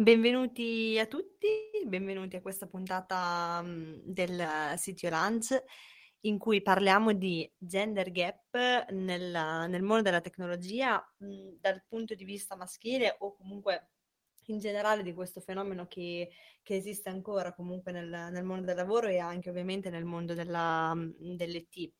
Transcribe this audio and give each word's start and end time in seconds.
Benvenuti 0.00 0.96
a 0.96 1.06
tutti, 1.06 1.48
benvenuti 1.84 2.36
a 2.36 2.40
questa 2.40 2.68
puntata 2.68 3.60
mm, 3.64 3.94
del 4.04 4.46
sito 4.76 5.08
Lunch 5.08 5.60
in 6.20 6.38
cui 6.38 6.62
parliamo 6.62 7.12
di 7.14 7.52
gender 7.58 8.12
gap 8.12 8.90
nel, 8.90 9.32
nel 9.68 9.82
mondo 9.82 10.02
della 10.02 10.20
tecnologia 10.20 11.04
mm, 11.24 11.56
dal 11.58 11.82
punto 11.88 12.14
di 12.14 12.22
vista 12.22 12.54
maschile 12.54 13.16
o 13.18 13.34
comunque 13.34 13.90
in 14.46 14.60
generale 14.60 15.02
di 15.02 15.12
questo 15.12 15.40
fenomeno 15.40 15.88
che, 15.88 16.30
che 16.62 16.76
esiste 16.76 17.08
ancora 17.08 17.52
comunque 17.52 17.90
nel, 17.90 18.28
nel, 18.30 18.44
mondo 18.44 18.66
del 18.66 18.76
lavoro 18.76 19.08
e 19.08 19.18
anche 19.18 19.50
ovviamente 19.50 19.90
nel 19.90 20.04
mondo 20.04 20.32
della, 20.32 20.94
mm, 20.94 21.34
dell'ET 21.34 21.90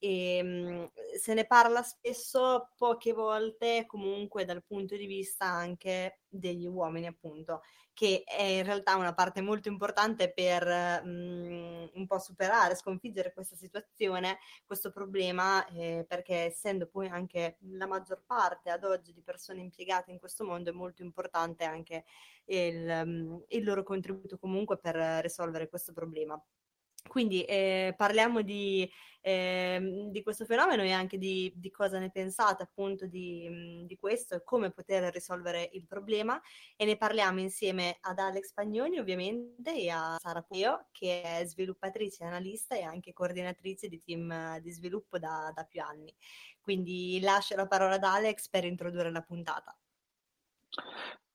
e 0.00 0.36
ehm, 0.38 0.90
se 1.18 1.34
ne 1.34 1.46
parla 1.46 1.82
spesso, 1.82 2.70
poche 2.76 3.12
volte 3.12 3.84
comunque 3.86 4.44
dal 4.44 4.64
punto 4.64 4.96
di 4.96 5.06
vista 5.06 5.44
anche 5.46 6.20
degli 6.28 6.66
uomini, 6.66 7.06
appunto, 7.06 7.60
che 7.92 8.22
è 8.24 8.42
in 8.42 8.64
realtà 8.64 8.96
una 8.96 9.12
parte 9.14 9.40
molto 9.42 9.68
importante 9.68 10.32
per 10.32 10.66
mh, 11.04 11.90
un 11.94 12.06
po' 12.06 12.18
superare, 12.18 12.74
sconfiggere 12.76 13.32
questa 13.32 13.56
situazione, 13.56 14.38
questo 14.64 14.90
problema, 14.90 15.64
eh, 15.66 16.04
perché 16.08 16.44
essendo 16.46 16.86
poi 16.88 17.08
anche 17.08 17.58
la 17.76 17.86
maggior 17.86 18.22
parte 18.26 18.70
ad 18.70 18.84
oggi 18.84 19.12
di 19.12 19.22
persone 19.22 19.60
impiegate 19.60 20.10
in 20.10 20.18
questo 20.18 20.44
mondo, 20.44 20.70
è 20.70 20.72
molto 20.72 21.02
importante 21.02 21.64
anche 21.64 22.04
il, 22.46 23.44
il 23.48 23.64
loro 23.64 23.82
contributo 23.82 24.38
comunque 24.38 24.78
per 24.78 24.96
risolvere 25.22 25.68
questo 25.68 25.92
problema. 25.92 26.40
Quindi 27.08 27.42
eh, 27.44 27.94
parliamo 27.96 28.42
di, 28.42 28.88
eh, 29.20 30.08
di, 30.10 30.22
questo 30.22 30.44
fenomeno 30.44 30.82
e 30.82 30.92
anche 30.92 31.18
di, 31.18 31.52
di 31.56 31.70
cosa 31.70 31.98
ne 31.98 32.10
pensate 32.10 32.62
appunto 32.62 33.06
di, 33.06 33.84
di, 33.86 33.96
questo 33.96 34.34
e 34.34 34.44
come 34.44 34.70
poter 34.70 35.12
risolvere 35.12 35.70
il 35.72 35.86
problema 35.86 36.40
e 36.76 36.84
ne 36.84 36.96
parliamo 36.96 37.40
insieme 37.40 37.98
ad 38.00 38.18
Alex 38.18 38.52
Pagnoni 38.52 38.98
ovviamente 38.98 39.74
e 39.74 39.90
a 39.90 40.16
Sara 40.18 40.42
Peo 40.42 40.88
che 40.90 41.22
è 41.22 41.44
sviluppatrice, 41.44 42.24
analista 42.24 42.76
e 42.76 42.82
anche 42.82 43.12
coordinatrice 43.12 43.88
di 43.88 44.00
team 44.02 44.58
di 44.60 44.70
sviluppo 44.70 45.18
da, 45.18 45.52
da 45.54 45.64
più 45.64 45.82
anni. 45.82 46.14
Quindi 46.60 47.18
lascio 47.20 47.56
la 47.56 47.66
parola 47.66 47.94
ad 47.94 48.04
Alex 48.04 48.48
per 48.48 48.64
introdurre 48.64 49.10
la 49.10 49.22
puntata. 49.22 49.76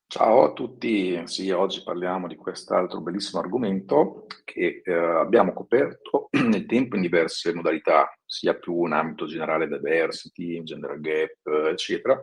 Ciao 0.08 0.44
a 0.44 0.52
tutti, 0.52 1.20
sì, 1.26 1.50
oggi 1.50 1.82
parliamo 1.82 2.28
di 2.28 2.36
quest'altro 2.36 3.00
bellissimo 3.00 3.40
argomento 3.40 4.26
che 4.44 4.80
eh, 4.84 4.92
abbiamo 4.92 5.52
coperto 5.52 6.28
nel 6.46 6.64
tempo 6.64 6.94
in 6.94 7.02
diverse 7.02 7.52
modalità, 7.52 8.16
sia 8.24 8.54
più 8.54 8.86
in 8.86 8.92
ambito 8.92 9.26
generale 9.26 9.66
diversity, 9.66 10.62
gender 10.62 11.00
gap, 11.00 11.46
eccetera, 11.70 12.20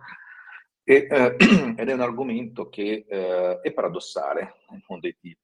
e, 0.81 1.08
eh, 1.09 1.36
ed 1.78 1.89
è 1.89 1.94
un 1.94 2.00
argomento 2.00 2.70
che 2.70 3.06
eh, 3.06 3.59
è 3.59 3.73
paradossale 3.73 4.61
nel 4.70 4.84
mondo 4.88 5.08
IT. 5.08 5.38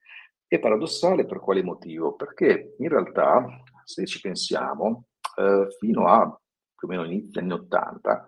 È 0.47 0.59
paradossale 0.59 1.25
per 1.25 1.39
quale 1.39 1.61
motivo? 1.61 2.15
Perché 2.15 2.75
in 2.77 2.87
realtà, 2.87 3.45
se 3.83 4.05
ci 4.05 4.21
pensiamo, 4.21 5.07
eh, 5.35 5.67
fino 5.77 6.07
a 6.07 6.25
più 6.73 6.87
o 6.87 6.91
meno 6.91 7.03
inizio 7.03 7.41
anni 7.41 7.51
80, 7.51 8.27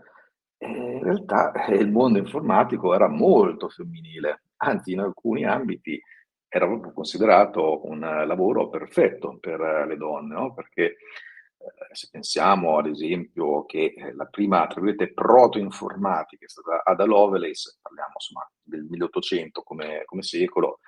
in 0.67 1.03
realtà 1.03 1.51
eh, 1.65 1.75
il 1.75 1.89
mondo 1.89 2.19
informatico 2.19 2.93
era 2.93 3.07
molto 3.07 3.69
femminile, 3.69 4.43
anzi 4.57 4.93
in 4.93 4.99
alcuni 4.99 5.45
ambiti 5.45 6.01
era 6.47 6.67
proprio 6.67 6.91
considerato 6.93 7.87
un 7.87 7.99
lavoro 7.99 8.69
perfetto 8.69 9.37
per 9.39 9.85
le 9.87 9.95
donne, 9.97 10.35
no? 10.35 10.53
perché 10.53 10.83
eh, 10.83 11.95
se 11.95 12.09
pensiamo 12.11 12.77
ad 12.77 12.87
esempio 12.87 13.65
che 13.65 13.93
eh, 13.95 14.13
la 14.13 14.25
prima, 14.25 14.67
tra 14.67 14.81
virgolette, 14.81 15.13
proto-informatica 15.13 16.45
è 16.45 16.49
stata 16.49 16.83
Ada 16.83 17.05
Lovelace, 17.05 17.77
parliamo 17.81 18.11
insomma 18.15 18.51
del 18.61 18.83
1800 18.83 19.61
come, 19.61 20.03
come 20.05 20.23
secolo, 20.23 20.79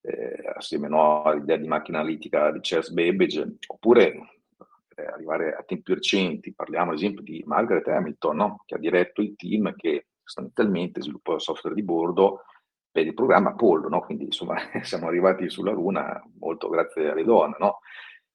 eh, 0.00 0.52
assieme 0.54 0.88
no, 0.88 1.22
all'idea 1.22 1.56
di 1.56 1.68
macchina 1.68 1.98
analitica 1.98 2.50
di 2.50 2.60
Charles 2.60 2.90
Babbage, 2.90 3.56
oppure 3.66 4.41
eh, 4.94 5.04
arrivare 5.04 5.54
a 5.54 5.62
tempi 5.62 5.94
recenti, 5.94 6.54
parliamo 6.54 6.90
ad 6.90 6.96
esempio 6.96 7.22
di 7.22 7.42
Margaret 7.46 7.86
Hamilton, 7.88 8.36
no? 8.36 8.62
che 8.64 8.74
ha 8.74 8.78
diretto 8.78 9.20
il 9.20 9.34
team 9.36 9.74
che 9.74 10.06
sostanzialmente 10.22 11.02
sviluppò 11.02 11.34
il 11.34 11.40
software 11.40 11.74
di 11.74 11.82
bordo 11.82 12.42
per 12.90 13.06
il 13.06 13.14
programma 13.14 13.50
Apollo, 13.50 13.88
no? 13.88 14.00
quindi 14.00 14.24
insomma 14.24 14.56
siamo 14.82 15.06
arrivati 15.06 15.48
sulla 15.48 15.72
Luna 15.72 16.22
molto 16.38 16.68
grazie 16.68 17.10
alle 17.10 17.24
donne, 17.24 17.56
no? 17.58 17.78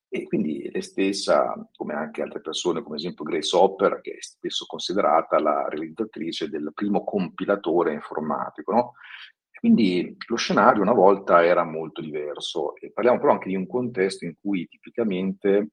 E 0.09 0.23
quindi 0.23 0.69
lei 0.71 0.81
stessa, 0.81 1.53
come 1.75 1.93
anche 1.93 2.21
altre 2.21 2.39
persone, 2.39 2.81
come 2.81 2.95
ad 2.95 3.01
esempio 3.01 3.25
Grace 3.25 3.53
Hopper, 3.53 3.99
che 3.99 4.11
è 4.11 4.21
spesso 4.21 4.65
considerata 4.65 5.37
la 5.37 5.67
realizzatrice 5.67 6.47
del 6.49 6.71
primo 6.73 7.03
compilatore 7.03 7.91
informatico, 7.91 8.71
no? 8.71 8.93
Quindi 9.59 10.15
lo 10.27 10.35
scenario 10.35 10.81
una 10.81 10.93
volta 10.93 11.43
era 11.43 11.63
molto 11.63 12.01
diverso 12.01 12.75
e 12.75 12.91
parliamo 12.91 13.19
però 13.19 13.33
anche 13.33 13.49
di 13.49 13.55
un 13.55 13.67
contesto 13.67 14.23
in 14.23 14.35
cui 14.39 14.67
tipicamente 14.67 15.71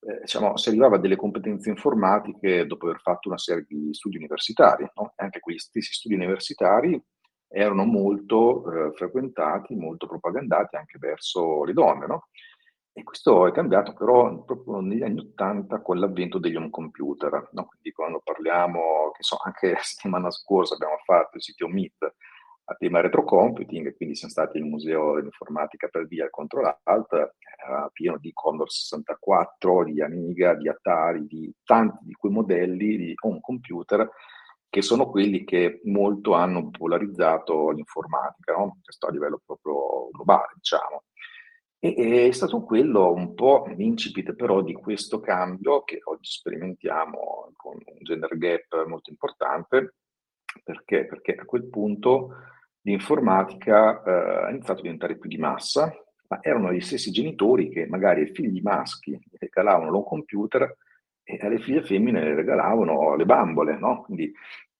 eh, 0.00 0.20
diciamo, 0.22 0.56
si 0.56 0.68
arrivava 0.70 0.96
a 0.96 0.98
delle 0.98 1.16
competenze 1.16 1.68
informatiche 1.68 2.66
dopo 2.66 2.86
aver 2.86 3.00
fatto 3.00 3.28
una 3.28 3.38
serie 3.38 3.64
di 3.68 3.92
studi 3.92 4.16
universitari. 4.16 4.88
No? 4.94 5.12
Anche 5.16 5.40
quegli 5.40 5.58
stessi 5.58 5.92
studi 5.92 6.14
universitari 6.14 7.00
erano 7.48 7.84
molto 7.84 8.88
eh, 8.88 8.92
frequentati, 8.92 9.74
molto 9.74 10.06
propagandati 10.06 10.76
anche 10.76 10.98
verso 10.98 11.64
le 11.64 11.72
donne. 11.72 12.06
No? 12.06 12.28
E 12.92 13.02
questo 13.02 13.46
è 13.46 13.52
cambiato 13.52 13.92
però 13.94 14.42
proprio 14.44 14.80
negli 14.80 15.02
anni 15.02 15.20
Ottanta 15.20 15.80
con 15.80 15.98
l'avvento 15.98 16.38
degli 16.38 16.56
home 16.56 16.70
computer. 16.70 17.50
No? 17.52 17.66
Quindi 17.66 17.92
quando 17.92 18.20
parliamo, 18.24 19.10
che 19.14 19.22
so, 19.22 19.36
anche 19.44 19.76
settimana 19.80 20.30
scorsa 20.30 20.74
abbiamo 20.74 20.96
fatto 21.04 21.36
il 21.36 21.42
sito 21.42 21.68
Meet, 21.68 22.14
a 22.70 22.74
tema 22.78 23.00
retrocomputing, 23.00 23.96
quindi 23.96 24.14
siamo 24.14 24.32
stati 24.32 24.58
al 24.58 24.64
Museo 24.64 25.14
dell'Informatica 25.14 25.88
per 25.88 26.06
via 26.06 26.24
il 26.24 26.30
Control 26.30 26.72
Alt, 26.84 27.12
era 27.56 27.90
pieno 27.92 28.16
di 28.16 28.30
Commodore 28.32 28.70
64, 28.70 29.84
di 29.84 30.00
Amiga, 30.00 30.54
di 30.54 30.68
Atari, 30.68 31.26
di 31.26 31.52
tanti 31.64 32.04
di 32.04 32.12
quei 32.12 32.32
modelli 32.32 32.96
di 32.96 33.14
home 33.22 33.40
computer 33.40 34.08
che 34.68 34.82
sono 34.82 35.10
quelli 35.10 35.42
che 35.42 35.80
molto 35.84 36.34
hanno 36.34 36.70
popolarizzato 36.70 37.70
l'informatica, 37.70 38.52
no? 38.54 38.78
questo 38.84 39.08
a 39.08 39.10
livello 39.10 39.40
proprio 39.44 40.08
globale, 40.10 40.52
diciamo. 40.54 41.02
E, 41.80 42.28
è 42.28 42.30
stato 42.30 42.62
quello 42.62 43.12
un 43.12 43.34
po' 43.34 43.64
l'incipit 43.74 44.34
però 44.34 44.60
di 44.62 44.74
questo 44.74 45.18
cambio 45.18 45.82
che 45.82 45.98
oggi 46.04 46.30
sperimentiamo 46.30 47.50
con 47.56 47.74
un 47.84 47.98
gender 48.02 48.38
gap 48.38 48.86
molto 48.86 49.10
importante, 49.10 49.96
perché? 50.62 51.06
Perché 51.06 51.34
a 51.34 51.44
quel 51.44 51.68
punto 51.68 52.36
l'informatica 52.82 54.02
eh, 54.02 54.44
ha 54.46 54.50
iniziato 54.50 54.80
a 54.80 54.82
diventare 54.82 55.18
più 55.18 55.28
di 55.28 55.38
massa, 55.38 55.92
ma 56.28 56.38
erano 56.42 56.72
gli 56.72 56.80
stessi 56.80 57.10
genitori 57.10 57.70
che 57.70 57.86
magari 57.86 58.22
ai 58.22 58.32
figli 58.32 58.60
maschi 58.60 59.18
regalavano 59.38 59.96
un 59.96 60.04
computer 60.04 60.76
e 61.22 61.38
alle 61.40 61.58
figlie 61.58 61.82
femmine 61.82 62.34
regalavano 62.34 63.16
le 63.16 63.24
bambole, 63.24 63.76
no? 63.78 64.02
Quindi 64.02 64.32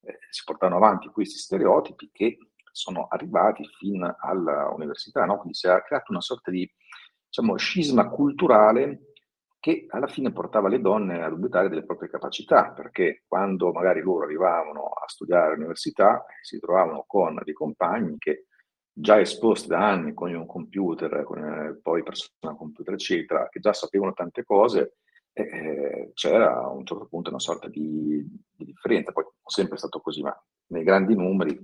eh, 0.02 0.18
si 0.30 0.42
portano 0.44 0.76
avanti 0.76 1.08
questi 1.08 1.38
stereotipi 1.38 2.10
che 2.12 2.38
sono 2.72 3.08
arrivati 3.08 3.64
fino 3.78 4.16
all'università, 4.18 5.24
no? 5.24 5.36
Quindi 5.36 5.54
si 5.54 5.66
è 5.66 5.82
creato 5.82 6.12
una 6.12 6.20
sorta 6.20 6.50
di 6.50 6.68
diciamo, 7.26 7.56
scisma 7.56 8.08
culturale 8.08 9.09
che 9.60 9.84
alla 9.90 10.06
fine 10.06 10.32
portava 10.32 10.68
le 10.68 10.80
donne 10.80 11.22
a 11.22 11.28
dubitare 11.28 11.68
delle 11.68 11.84
proprie 11.84 12.08
capacità, 12.08 12.72
perché 12.72 13.24
quando 13.28 13.70
magari 13.72 14.00
loro 14.00 14.24
arrivavano 14.24 14.86
a 14.86 15.06
studiare 15.06 15.52
all'università 15.52 16.24
si 16.40 16.58
trovavano 16.58 17.04
con 17.06 17.38
dei 17.44 17.52
compagni 17.52 18.16
che 18.16 18.46
già 18.90 19.20
esposti 19.20 19.68
da 19.68 19.86
anni 19.86 20.14
con 20.14 20.34
un 20.34 20.46
computer, 20.46 21.22
con 21.24 21.38
eh, 21.44 21.78
poi 21.80 22.02
personal 22.02 22.56
computer, 22.56 22.94
eccetera, 22.94 23.48
che 23.50 23.60
già 23.60 23.74
sapevano 23.74 24.14
tante 24.14 24.44
cose, 24.44 24.96
eh, 25.32 26.10
c'era 26.14 26.56
a 26.56 26.68
un 26.70 26.84
certo 26.84 27.06
punto 27.06 27.30
una 27.30 27.38
sorta 27.38 27.68
di, 27.68 28.26
di 28.50 28.64
differenza. 28.64 29.12
Poi 29.12 29.24
non 29.24 29.34
sempre 29.44 29.74
è 29.76 29.78
stato 29.78 30.00
così, 30.00 30.22
ma 30.22 30.34
nei 30.68 30.82
grandi 30.84 31.14
numeri 31.14 31.58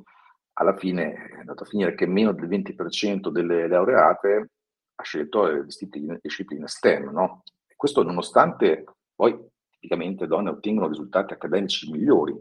alla 0.58 0.76
fine 0.76 1.14
è 1.14 1.38
andato 1.38 1.64
a 1.64 1.66
finire 1.66 1.94
che 1.94 2.06
meno 2.06 2.32
del 2.32 2.48
20% 2.48 3.28
delle 3.28 3.68
laureate 3.68 4.50
ha 4.94 5.02
scelto 5.02 5.46
le 5.46 5.64
discipline, 5.64 6.18
discipline 6.22 6.66
STEM, 6.66 7.10
no? 7.10 7.42
Questo 7.76 8.02
nonostante 8.02 8.84
poi 9.14 9.38
tipicamente 9.68 10.26
donne 10.26 10.50
ottengono 10.50 10.88
risultati 10.88 11.34
accademici 11.34 11.90
migliori. 11.90 12.34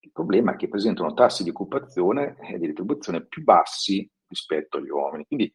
Il 0.00 0.12
problema 0.12 0.52
è 0.52 0.56
che 0.56 0.68
presentano 0.68 1.14
tassi 1.14 1.42
di 1.42 1.50
occupazione 1.50 2.36
e 2.52 2.58
di 2.58 2.66
retribuzione 2.66 3.26
più 3.26 3.42
bassi 3.42 4.08
rispetto 4.26 4.76
agli 4.76 4.90
uomini. 4.90 5.24
Quindi 5.26 5.52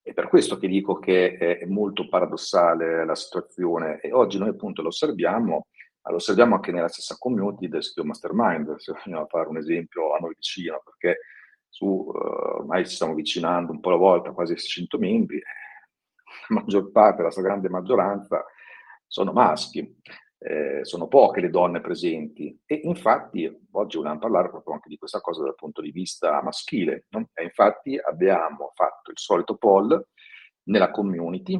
è 0.00 0.12
per 0.12 0.28
questo 0.28 0.56
che 0.56 0.68
dico 0.68 0.98
che 0.98 1.36
è 1.36 1.64
molto 1.64 2.08
paradossale 2.08 3.04
la 3.04 3.14
situazione 3.14 4.00
e 4.00 4.12
oggi 4.12 4.38
noi 4.38 4.50
appunto 4.50 4.82
lo 4.82 4.88
osserviamo, 4.88 5.66
ma 6.02 6.10
lo 6.10 6.16
osserviamo 6.16 6.54
anche 6.54 6.72
nella 6.72 6.88
stessa 6.88 7.16
community 7.18 7.68
del 7.68 7.82
sito 7.82 8.04
Mastermind, 8.04 8.76
se 8.76 8.92
vogliamo 8.92 9.26
fare 9.26 9.48
un 9.48 9.56
esempio 9.56 10.14
a 10.14 10.18
noi 10.18 10.34
vicino, 10.34 10.80
perché 10.84 11.20
su, 11.68 11.86
uh, 11.86 12.10
ormai 12.12 12.86
ci 12.86 12.94
stiamo 12.94 13.12
avvicinando 13.12 13.72
un 13.72 13.80
po' 13.80 13.88
alla 13.88 13.98
volta, 13.98 14.32
quasi 14.32 14.52
a 14.52 14.58
600 14.58 14.98
membri, 14.98 15.42
la 16.48 16.60
maggior 16.60 16.90
parte, 16.90 17.22
la 17.22 17.30
stragrande 17.30 17.68
maggioranza 17.68 18.44
sono 19.06 19.32
maschi 19.32 19.96
eh, 20.46 20.84
sono 20.84 21.08
poche 21.08 21.40
le 21.40 21.48
donne 21.48 21.80
presenti 21.80 22.54
e 22.66 22.80
infatti 22.84 23.50
oggi 23.70 23.96
vogliamo 23.96 24.18
parlare 24.18 24.50
proprio 24.50 24.74
anche 24.74 24.90
di 24.90 24.98
questa 24.98 25.20
cosa 25.20 25.42
dal 25.42 25.54
punto 25.54 25.80
di 25.80 25.90
vista 25.90 26.42
maschile. 26.42 27.06
No? 27.10 27.30
E 27.32 27.44
infatti 27.44 27.96
abbiamo 27.96 28.72
fatto 28.74 29.10
il 29.10 29.18
solito 29.18 29.56
poll 29.56 30.06
nella 30.64 30.90
community 30.90 31.58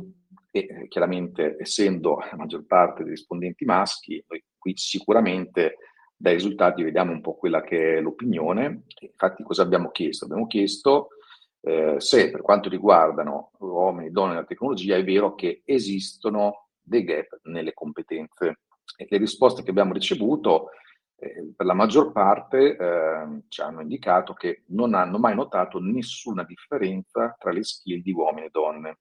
e 0.50 0.66
eh, 0.68 0.88
chiaramente 0.88 1.56
essendo 1.58 2.18
la 2.18 2.36
maggior 2.36 2.66
parte 2.66 3.04
dei 3.04 3.12
rispondenti 3.12 3.64
maschi, 3.64 4.22
noi 4.28 4.44
qui 4.58 4.76
sicuramente 4.76 5.76
dai 6.14 6.34
risultati 6.34 6.82
vediamo 6.82 7.12
un 7.12 7.22
po' 7.22 7.36
quella 7.36 7.62
che 7.62 7.96
è 7.96 8.00
l'opinione. 8.02 8.82
Infatti 9.00 9.42
cosa 9.44 9.62
abbiamo 9.62 9.90
chiesto? 9.92 10.26
Abbiamo 10.26 10.46
chiesto 10.46 11.08
eh, 11.64 11.96
se 11.98 12.30
per 12.30 12.42
quanto 12.42 12.68
riguardano 12.68 13.52
uomini 13.58 14.08
e 14.08 14.10
donne 14.10 14.34
nella 14.34 14.44
tecnologia 14.44 14.96
è 14.96 15.04
vero 15.04 15.34
che 15.34 15.62
esistono 15.64 16.68
dei 16.80 17.04
gap 17.04 17.40
nelle 17.44 17.72
competenze 17.72 18.60
e 18.96 19.06
le 19.08 19.16
risposte 19.18 19.62
che 19.62 19.70
abbiamo 19.70 19.92
ricevuto 19.92 20.68
eh, 21.16 21.52
per 21.56 21.64
la 21.64 21.74
maggior 21.74 22.12
parte 22.12 22.76
eh, 22.76 23.42
ci 23.48 23.60
hanno 23.62 23.80
indicato 23.80 24.34
che 24.34 24.64
non 24.68 24.94
hanno 24.94 25.18
mai 25.18 25.34
notato 25.34 25.80
nessuna 25.80 26.44
differenza 26.44 27.34
tra 27.38 27.50
le 27.50 27.62
skill 27.62 28.02
di 28.02 28.12
uomini 28.12 28.46
e 28.46 28.50
donne. 28.50 28.98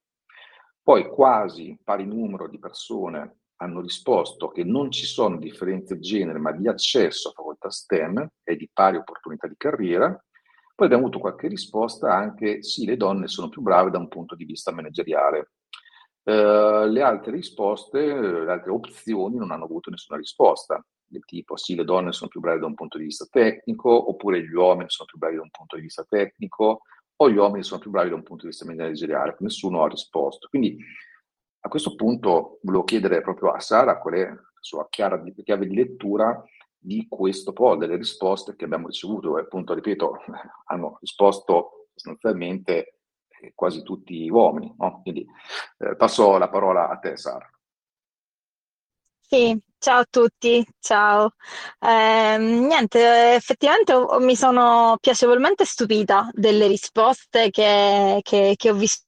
Poi 0.82 1.08
quasi 1.08 1.78
pari 1.84 2.06
numero 2.06 2.48
di 2.48 2.60
persone 2.60 3.40
hanno 3.58 3.82
risposto 3.82 4.50
che 4.50 4.64
non 4.64 4.92
ci 4.92 5.06
sono 5.06 5.38
differenze 5.38 5.96
di 5.96 6.02
genere, 6.02 6.40
ma 6.40 6.52
di 6.52 6.68
accesso 6.68 7.30
a 7.30 7.34
facoltà 7.34 7.70
STEM 7.70 8.28
e 8.44 8.56
di 8.56 8.70
pari 8.72 8.98
opportunità 8.98 9.48
di 9.48 9.56
carriera. 9.58 10.18
Poi 10.76 10.88
abbiamo 10.88 11.04
avuto 11.04 11.20
qualche 11.20 11.48
risposta 11.48 12.14
anche 12.14 12.64
sì, 12.64 12.86
le 12.86 12.98
donne 12.98 13.28
sono 13.28 13.50
più 13.50 13.62
brave 13.62 13.92
da 13.92 14.00
un 14.00 14.08
punto 14.08 14.36
di 14.36 14.46
vista 14.46 14.72
manageriale. 14.72 15.52
Uh, 16.24 16.86
le 16.88 17.02
altre 17.02 17.32
risposte, 17.32 18.00
le 18.00 18.52
altre 18.52 18.72
opzioni 18.72 19.38
non 19.38 19.52
hanno 19.52 19.66
avuto 19.66 19.90
nessuna 19.90 20.18
risposta, 20.18 20.84
del 21.06 21.24
tipo 21.26 21.58
sì, 21.58 21.76
le 21.76 21.84
donne 21.84 22.12
sono 22.12 22.30
più 22.30 22.40
brave 22.40 22.60
da 22.60 22.66
un 22.66 22.74
punto 22.74 22.98
di 22.98 23.04
vista 23.04 23.28
tecnico, 23.30 24.10
oppure 24.10 24.42
gli 24.42 24.54
uomini 24.54 24.90
sono 24.90 25.08
più 25.08 25.20
bravi 25.20 25.36
da 25.36 25.42
un 25.44 25.52
punto 25.52 25.76
di 25.76 25.84
vista 25.84 26.04
tecnico, 26.08 26.82
o 27.16 27.30
gli 27.30 27.38
uomini 27.38 27.64
sono 27.64 27.80
più 27.80 27.92
bravi 27.92 28.10
da 28.10 28.16
un 28.16 28.24
punto 28.24 28.44
di 28.44 28.50
vista 28.50 28.66
manageriale. 28.66 29.36
Nessuno 29.40 29.84
ha 29.84 29.88
risposto. 29.88 30.48
Quindi 30.50 30.78
a 31.66 31.70
questo 31.70 31.96
punto 31.96 32.60
volevo 32.64 32.84
chiedere 32.84 33.22
proprio 33.22 33.52
a 33.52 33.60
Sara 33.60 34.00
qual 34.00 34.16
è 34.16 34.28
la 34.28 34.42
sua 34.60 34.88
chiara 34.90 35.22
chiave 35.44 35.68
di 35.68 35.76
lettura 35.76 36.44
di 36.84 37.08
questo 37.08 37.54
po' 37.54 37.76
delle 37.76 37.96
risposte 37.96 38.56
che 38.56 38.66
abbiamo 38.66 38.88
ricevuto 38.88 39.38
e 39.38 39.42
appunto, 39.42 39.74
ripeto, 39.74 40.18
hanno 40.68 40.98
risposto 41.00 41.88
sostanzialmente 41.94 43.00
quasi 43.56 43.84
tutti 43.84 44.30
uomini. 44.30 44.74
No? 44.78 45.02
Quindi 45.02 45.26
eh, 45.80 45.96
passo 45.96 46.38
la 46.38 46.50
parola 46.50 46.90
a 46.90 46.98
te, 46.98 47.18
Sara. 47.18 47.50
Sì, 49.20 49.58
ciao 49.80 50.02
a 50.02 50.08
tutti, 50.10 50.66
ciao. 50.80 51.32
Eh, 51.80 52.38
niente, 52.38 53.34
effettivamente 53.34 53.94
mi 54.20 54.36
sono 54.36 54.98
piacevolmente 55.00 55.66
stupita 55.66 56.30
delle 56.34 56.68
risposte 56.68 57.50
che, 57.50 58.20
che, 58.22 58.54
che 58.56 58.70
ho 58.70 58.76
visto 58.76 59.06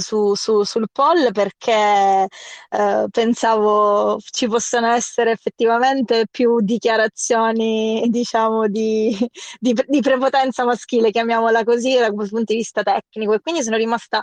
su, 0.00 0.34
su, 0.34 0.62
sul 0.62 0.88
poll 0.92 1.32
perché 1.32 2.26
eh, 2.70 3.06
pensavo 3.10 4.18
ci 4.30 4.48
possano 4.48 4.88
essere 4.88 5.32
effettivamente 5.32 6.26
più 6.30 6.60
dichiarazioni, 6.60 8.06
diciamo, 8.08 8.68
di, 8.68 9.16
di, 9.58 9.74
di 9.86 10.00
prepotenza 10.00 10.64
maschile, 10.64 11.10
chiamiamola 11.10 11.64
così, 11.64 11.96
dal 11.96 12.14
punto 12.14 12.42
di 12.44 12.56
vista 12.56 12.82
tecnico. 12.82 13.34
E 13.34 13.40
quindi 13.40 13.62
sono 13.62 13.76
rimasta 13.76 14.22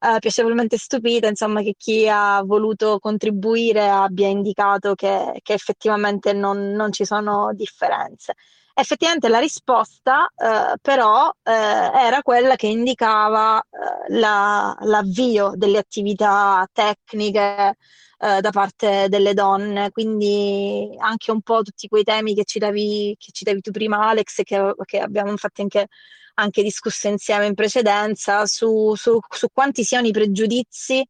eh, 0.00 0.18
piacevolmente 0.18 0.76
stupita, 0.78 1.28
insomma, 1.28 1.62
che 1.62 1.74
chi 1.76 2.08
ha 2.08 2.42
voluto 2.44 2.98
contribuire 2.98 3.88
abbia 3.88 4.28
indicato 4.28 4.94
che, 4.94 5.38
che 5.42 5.52
effettivamente 5.54 6.32
non, 6.32 6.72
non 6.72 6.92
ci 6.92 7.04
sono 7.04 7.52
differenze. 7.54 8.34
Effettivamente 8.76 9.28
la 9.28 9.38
risposta 9.38 10.26
eh, 10.36 10.76
però 10.82 11.30
eh, 11.44 11.52
era 11.52 12.22
quella 12.22 12.56
che 12.56 12.66
indicava 12.66 13.60
eh, 13.60 14.18
la, 14.18 14.76
l'avvio 14.80 15.52
delle 15.54 15.78
attività 15.78 16.68
tecniche 16.72 17.76
eh, 18.18 18.40
da 18.40 18.50
parte 18.50 19.06
delle 19.08 19.32
donne, 19.32 19.90
quindi 19.90 20.92
anche 20.98 21.30
un 21.30 21.40
po' 21.42 21.62
tutti 21.62 21.86
quei 21.86 22.02
temi 22.02 22.34
che 22.34 22.44
citavi, 22.44 23.14
che 23.16 23.30
citavi 23.32 23.60
tu 23.60 23.70
prima 23.70 24.08
Alex, 24.08 24.42
che, 24.42 24.74
che 24.84 24.98
abbiamo 24.98 25.30
infatti 25.30 25.60
anche, 25.60 25.86
anche 26.34 26.62
discusso 26.64 27.06
insieme 27.08 27.46
in 27.46 27.54
precedenza, 27.54 28.44
su, 28.46 28.94
su, 28.96 29.20
su 29.28 29.48
quanti 29.52 29.84
siano 29.84 30.08
i 30.08 30.12
pregiudizi 30.12 31.06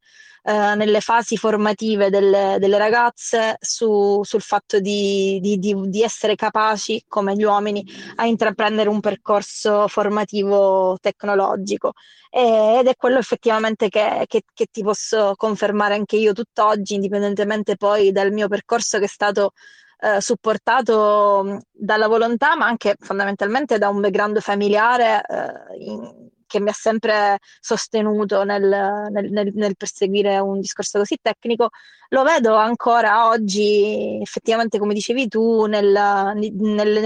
eh, 0.47 0.75
nelle 0.75 1.01
fasi 1.01 1.39
formative 1.39 2.11
delle, 2.11 2.59
delle 2.61 2.77
ragazze 2.77 3.57
su, 3.61 4.21
sul 4.23 4.43
fatto 4.43 4.79
di, 4.79 5.39
di, 5.41 5.59
di, 5.59 5.75
di, 5.87 6.03
essere 6.03 6.35
capaci, 6.35 7.03
come 7.09 7.35
gli 7.35 7.45
uomini, 7.45 7.83
a 8.17 8.27
intraprendere 8.27 8.91
un 8.91 9.01
percorso 9.01 9.89
formativo 9.89 10.99
tecnologico. 11.01 11.93
E, 12.29 12.77
ed 12.79 12.89
è 12.89 12.95
quello 12.95 13.19
effettivamente 13.19 13.89
che, 13.89 14.25
che, 14.27 14.43
che 14.53 14.67
ti 14.71 14.83
posso 14.83 15.33
confermare 15.35 15.95
anche 15.95 16.17
io 16.17 16.35
tutt'oggi, 16.35 16.95
indipendentemente 16.95 17.77
poi 17.77 18.13
dal 18.13 18.31
mio 18.31 18.47
percorso 18.47 18.99
che 18.99 19.05
è 19.05 19.09
stato 19.09 19.53
eh, 20.01 20.21
supportato 20.21 21.63
dalla 21.73 22.07
volontà, 22.07 22.55
ma 22.55 22.67
anche 22.67 22.97
fondamentalmente 22.99 23.79
da 23.79 23.89
un 23.89 24.03
background 24.03 24.41
familiare 24.41 25.23
eh, 25.27 25.85
in, 25.85 26.33
che 26.55 26.61
mi 26.61 26.69
ha 26.69 26.73
sempre 26.73 27.39
sostenuto 27.61 28.45
nel, 28.45 28.63
nel, 29.11 29.31
nel, 29.31 29.51
nel, 29.55 29.77
perseguire 29.77 30.39
un 30.39 30.61
discorso 30.61 30.99
così 30.99 31.19
tecnico, 31.21 31.71
lo 32.11 32.23
vedo 32.23 32.55
ancora 32.55 33.27
oggi, 33.29 34.21
effettivamente, 34.23 34.79
come 34.79 34.95
dicevi 34.95 35.27
tu, 35.27 35.67
nel, 35.67 35.93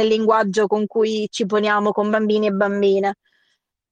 linguaggio 0.06 0.66
con 0.66 0.86
cui 0.86 1.28
ci 1.30 1.46
poniamo 1.46 1.92
con 1.92 2.10
bambini 2.10 2.48
e 2.48 2.50
bambine. 2.50 3.14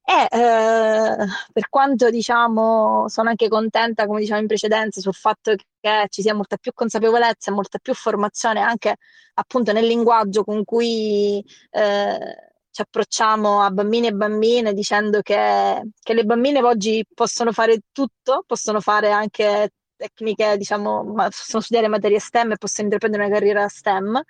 E 0.08 0.28
eh, 0.30 1.16
per 1.52 1.68
quanto 1.68 2.10
diciamo, 2.10 3.08
sono 3.08 3.30
anche 3.30 3.48
contenta, 3.48 4.06
come 4.06 4.20
diciamo 4.20 4.40
in 4.40 4.46
precedenza, 4.46 5.00
sul 5.00 5.14
fatto 5.14 5.54
che 5.80 6.06
ci 6.10 6.22
sia 6.22 6.34
molta 6.34 6.56
più 6.58 6.72
consapevolezza 6.74 7.50
molta 7.50 7.78
più 7.78 7.94
formazione 7.94 8.60
anche 8.60 8.96
appunto 9.34 9.72
nel 9.72 9.86
linguaggio 9.86 10.44
con 10.44 10.64
cui 10.64 11.44
eh, 11.70 12.45
ci 12.76 12.82
approcciamo 12.82 13.62
a 13.62 13.70
bambini 13.70 14.08
e 14.08 14.12
bambine 14.12 14.74
dicendo 14.74 15.22
che, 15.22 15.82
che 16.02 16.12
le 16.12 16.24
bambine 16.24 16.62
oggi 16.62 17.02
possono 17.14 17.50
fare 17.52 17.80
tutto, 17.90 18.44
possono 18.46 18.80
fare 18.82 19.10
anche 19.10 19.70
tecniche, 19.96 20.58
diciamo, 20.58 21.14
possono 21.14 21.62
studiare 21.62 21.88
materie 21.88 22.20
STEM 22.20 22.52
e 22.52 22.56
possono 22.58 22.88
intraprendere 22.88 23.24
una 23.24 23.32
carriera 23.32 23.66
STEM. 23.66 24.20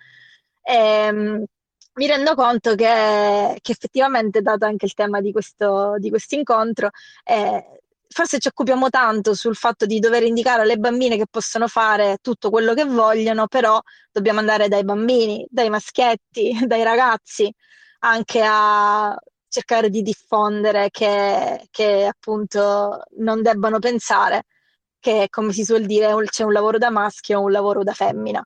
E, 0.62 0.74
ehm, 0.74 1.44
mi 1.94 2.06
rendo 2.06 2.34
conto 2.36 2.76
che, 2.76 3.58
che, 3.60 3.72
effettivamente, 3.72 4.42
dato 4.42 4.64
anche 4.64 4.84
il 4.86 4.94
tema 4.94 5.20
di 5.20 5.32
questo 5.32 5.94
incontro, 6.36 6.90
eh, 7.24 7.80
forse 8.08 8.38
ci 8.38 8.46
occupiamo 8.46 8.90
tanto 8.90 9.34
sul 9.34 9.56
fatto 9.56 9.86
di 9.86 9.98
dover 9.98 10.22
indicare 10.22 10.62
alle 10.62 10.76
bambine 10.76 11.16
che 11.16 11.26
possono 11.28 11.66
fare 11.66 12.18
tutto 12.22 12.50
quello 12.50 12.74
che 12.74 12.84
vogliono, 12.84 13.48
però 13.48 13.80
dobbiamo 14.12 14.38
andare 14.38 14.68
dai 14.68 14.84
bambini, 14.84 15.44
dai 15.50 15.68
maschietti, 15.68 16.52
dai 16.66 16.84
ragazzi 16.84 17.52
anche 18.00 18.42
a 18.44 19.16
cercare 19.48 19.90
di 19.90 20.02
diffondere 20.02 20.90
che, 20.90 21.66
che 21.70 22.06
appunto 22.06 23.04
non 23.18 23.42
debbano 23.42 23.78
pensare 23.78 24.44
che, 24.98 25.28
come 25.30 25.52
si 25.52 25.64
suol 25.64 25.86
dire, 25.86 26.12
c'è 26.26 26.44
un 26.44 26.52
lavoro 26.52 26.78
da 26.78 26.90
maschio 26.90 27.38
o 27.40 27.42
un 27.44 27.52
lavoro 27.52 27.82
da 27.82 27.92
femmina 27.92 28.44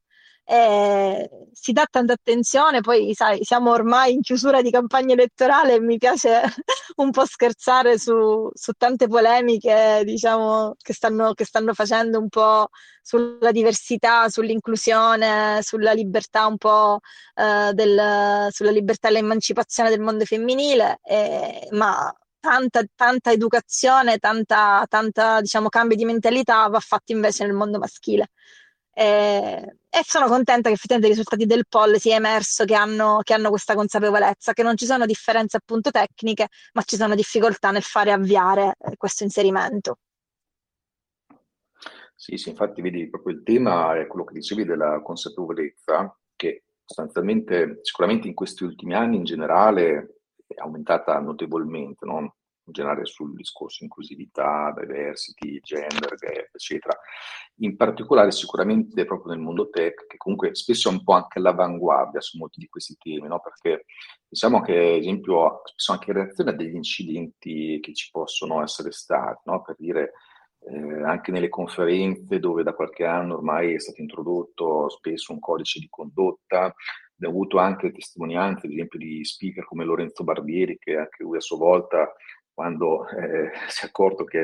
eh, 0.50 1.30
si 1.52 1.70
dà 1.70 1.86
tanta 1.88 2.14
attenzione, 2.14 2.80
poi 2.80 3.14
sai, 3.14 3.44
siamo 3.44 3.70
ormai 3.70 4.14
in 4.14 4.20
chiusura 4.20 4.62
di 4.62 4.70
campagna 4.72 5.12
elettorale 5.12 5.74
e 5.74 5.80
mi 5.80 5.96
piace 5.96 6.42
un 6.96 7.10
po' 7.12 7.24
scherzare 7.24 7.98
su, 8.00 8.50
su 8.52 8.72
tante 8.72 9.06
polemiche, 9.06 10.02
diciamo, 10.04 10.74
che 10.76 10.92
stanno, 10.92 11.34
che 11.34 11.44
stanno 11.44 11.72
facendo 11.72 12.18
un 12.18 12.28
po' 12.28 12.68
sulla 13.00 13.52
diversità, 13.52 14.28
sull'inclusione, 14.28 15.60
sulla 15.62 15.92
libertà 15.92 16.46
un 16.46 16.56
po' 16.56 16.98
eh, 17.34 17.72
del, 17.72 18.48
sulla 18.50 18.70
libertà 18.72 19.06
e 19.06 19.12
l'emancipazione 19.12 19.88
del 19.90 20.00
mondo 20.00 20.24
femminile, 20.24 20.98
eh, 21.04 21.68
ma 21.72 22.12
tanta, 22.40 22.82
tanta 22.96 23.30
educazione, 23.30 24.18
tanta, 24.18 24.84
tanta 24.88 25.40
diciamo, 25.40 25.68
cambio 25.68 25.96
di 25.96 26.04
mentalità 26.04 26.66
va 26.66 26.80
fatto 26.80 27.12
invece 27.12 27.44
nel 27.44 27.54
mondo 27.54 27.78
maschile. 27.78 28.30
Eh, 28.92 29.76
e 29.90 30.02
sono 30.04 30.28
contenta 30.28 30.68
che 30.68 30.76
effettivamente 30.76 31.08
i 31.08 31.16
risultati 31.16 31.46
del 31.46 31.66
poll 31.68 31.96
sia 31.96 32.14
emerso 32.14 32.64
che 32.64 32.74
hanno, 32.74 33.18
che 33.24 33.34
hanno 33.34 33.50
questa 33.50 33.74
consapevolezza, 33.74 34.52
che 34.52 34.62
non 34.62 34.76
ci 34.76 34.86
sono 34.86 35.04
differenze 35.04 35.56
appunto 35.56 35.90
tecniche, 35.90 36.46
ma 36.74 36.82
ci 36.82 36.94
sono 36.96 37.16
difficoltà 37.16 37.72
nel 37.72 37.82
fare 37.82 38.12
avviare 38.12 38.76
eh, 38.78 38.96
questo 38.96 39.24
inserimento. 39.24 39.98
Sì, 42.14 42.36
sì, 42.36 42.50
infatti 42.50 42.80
vedi 42.82 43.08
proprio 43.08 43.34
il 43.34 43.42
tema 43.42 43.98
è 43.98 44.06
quello 44.06 44.24
che 44.24 44.34
dicevi 44.34 44.64
della 44.64 45.00
consapevolezza, 45.02 46.16
che 46.36 46.64
sostanzialmente, 46.84 47.80
sicuramente 47.82 48.28
in 48.28 48.34
questi 48.34 48.62
ultimi 48.62 48.94
anni 48.94 49.16
in 49.16 49.24
generale 49.24 50.20
è 50.46 50.60
aumentata 50.60 51.18
notevolmente, 51.18 52.04
no? 52.04 52.36
In 52.64 52.72
generale 52.72 53.04
sul 53.04 53.34
discorso 53.34 53.84
inclusività, 53.84 54.72
diversity, 54.76 55.60
gender, 55.60 56.14
gap, 56.16 56.48
eccetera. 56.52 56.96
In 57.56 57.76
particolare 57.76 58.30
sicuramente 58.30 59.04
proprio 59.04 59.32
nel 59.32 59.42
mondo 59.42 59.68
tech, 59.70 60.06
che 60.06 60.16
comunque 60.16 60.54
spesso 60.54 60.88
è 60.88 60.92
un 60.92 61.02
po' 61.02 61.12
anche 61.12 61.38
all'avanguardia 61.38 62.20
su 62.20 62.38
molti 62.38 62.60
di 62.60 62.68
questi 62.68 62.96
temi, 62.98 63.28
no? 63.28 63.40
perché 63.40 63.84
diciamo 64.28 64.60
che, 64.60 64.76
ad 64.76 65.00
esempio, 65.00 65.62
spesso 65.64 65.92
anche 65.92 66.10
in 66.10 66.16
reazione 66.16 66.50
a 66.50 66.54
degli 66.54 66.74
incidenti 66.74 67.78
che 67.80 67.94
ci 67.94 68.10
possono 68.10 68.62
essere 68.62 68.92
stati, 68.92 69.42
no? 69.44 69.62
per 69.62 69.76
dire, 69.78 70.12
eh, 70.62 71.02
anche 71.02 71.30
nelle 71.32 71.48
conferenze 71.48 72.38
dove 72.38 72.62
da 72.62 72.74
qualche 72.74 73.04
anno 73.04 73.34
ormai 73.34 73.74
è 73.74 73.80
stato 73.80 74.00
introdotto 74.00 74.88
spesso 74.90 75.32
un 75.32 75.38
codice 75.38 75.80
di 75.80 75.88
condotta, 75.88 76.74
abbiamo 77.14 77.34
avuto 77.34 77.58
anche 77.58 77.92
testimonianze, 77.92 78.66
ad 78.66 78.72
esempio, 78.72 78.98
di 78.98 79.24
speaker 79.24 79.64
come 79.64 79.84
Lorenzo 79.84 80.24
Barbieri, 80.24 80.78
che 80.78 80.96
anche 80.96 81.22
lui 81.22 81.36
a 81.36 81.40
sua 81.40 81.58
volta 81.58 82.12
quando 82.60 83.08
eh, 83.08 83.52
si 83.68 83.84
è 83.84 83.88
accorto 83.88 84.24
che 84.24 84.38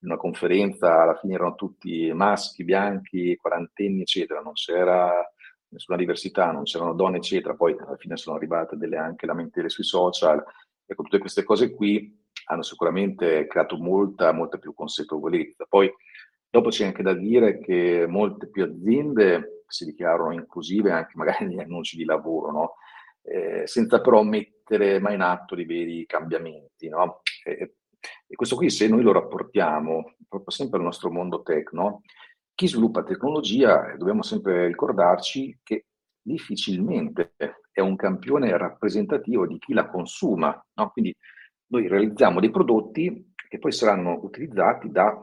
in 0.00 0.10
una 0.10 0.16
conferenza 0.16 1.02
alla 1.02 1.14
fine 1.14 1.34
erano 1.34 1.54
tutti 1.54 2.12
maschi, 2.12 2.64
bianchi, 2.64 3.36
quarantenni, 3.36 4.00
eccetera, 4.00 4.40
non 4.40 4.54
c'era 4.54 5.24
nessuna 5.68 5.96
diversità, 5.96 6.50
non 6.50 6.64
c'erano 6.64 6.94
donne, 6.94 7.18
eccetera, 7.18 7.54
poi 7.54 7.76
alla 7.78 7.96
fine 7.96 8.16
sono 8.16 8.34
arrivate 8.36 8.76
delle 8.76 8.96
anche 8.96 9.26
lamentele 9.26 9.68
sui 9.68 9.84
social, 9.84 10.42
ecco, 10.84 11.02
tutte 11.04 11.18
queste 11.18 11.44
cose 11.44 11.72
qui 11.72 12.20
hanno 12.46 12.62
sicuramente 12.62 13.46
creato 13.46 13.76
molta, 13.76 14.32
molta 14.32 14.58
più 14.58 14.74
consapevolezza. 14.74 15.64
Poi 15.68 15.90
dopo 16.50 16.70
c'è 16.70 16.86
anche 16.86 17.04
da 17.04 17.14
dire 17.14 17.60
che 17.60 18.04
molte 18.08 18.48
più 18.48 18.64
aziende 18.64 19.62
si 19.68 19.84
dichiarano 19.84 20.32
inclusive 20.32 20.90
anche 20.90 21.12
magari 21.14 21.46
negli 21.46 21.60
annunci 21.60 21.96
di 21.96 22.04
lavoro, 22.04 22.50
no? 22.50 22.74
eh, 23.22 23.66
senza 23.66 24.00
però 24.00 24.22
mettere 24.22 24.53
mai 25.00 25.14
in 25.14 25.20
atto 25.20 25.54
dei 25.54 25.64
veri 25.64 26.06
cambiamenti. 26.06 26.88
No? 26.88 27.20
E, 27.44 27.74
e, 28.26 28.34
questo 28.34 28.56
qui, 28.56 28.70
se 28.70 28.88
noi 28.88 29.02
lo 29.02 29.12
rapportiamo 29.12 30.14
proprio 30.28 30.50
sempre 30.50 30.78
al 30.78 30.84
nostro 30.84 31.10
mondo 31.10 31.42
tech, 31.42 31.72
no? 31.72 32.02
chi 32.54 32.68
sviluppa 32.68 33.02
tecnologia, 33.02 33.92
eh, 33.92 33.96
dobbiamo 33.96 34.22
sempre 34.22 34.66
ricordarci 34.66 35.58
che 35.62 35.86
difficilmente 36.20 37.34
è 37.70 37.80
un 37.80 37.96
campione 37.96 38.56
rappresentativo 38.56 39.46
di 39.46 39.58
chi 39.58 39.72
la 39.72 39.88
consuma. 39.88 40.64
No? 40.74 40.90
Quindi 40.90 41.14
noi 41.66 41.88
realizziamo 41.88 42.40
dei 42.40 42.50
prodotti 42.50 43.32
che 43.48 43.58
poi 43.58 43.72
saranno 43.72 44.18
utilizzati 44.22 44.90
da 44.90 45.16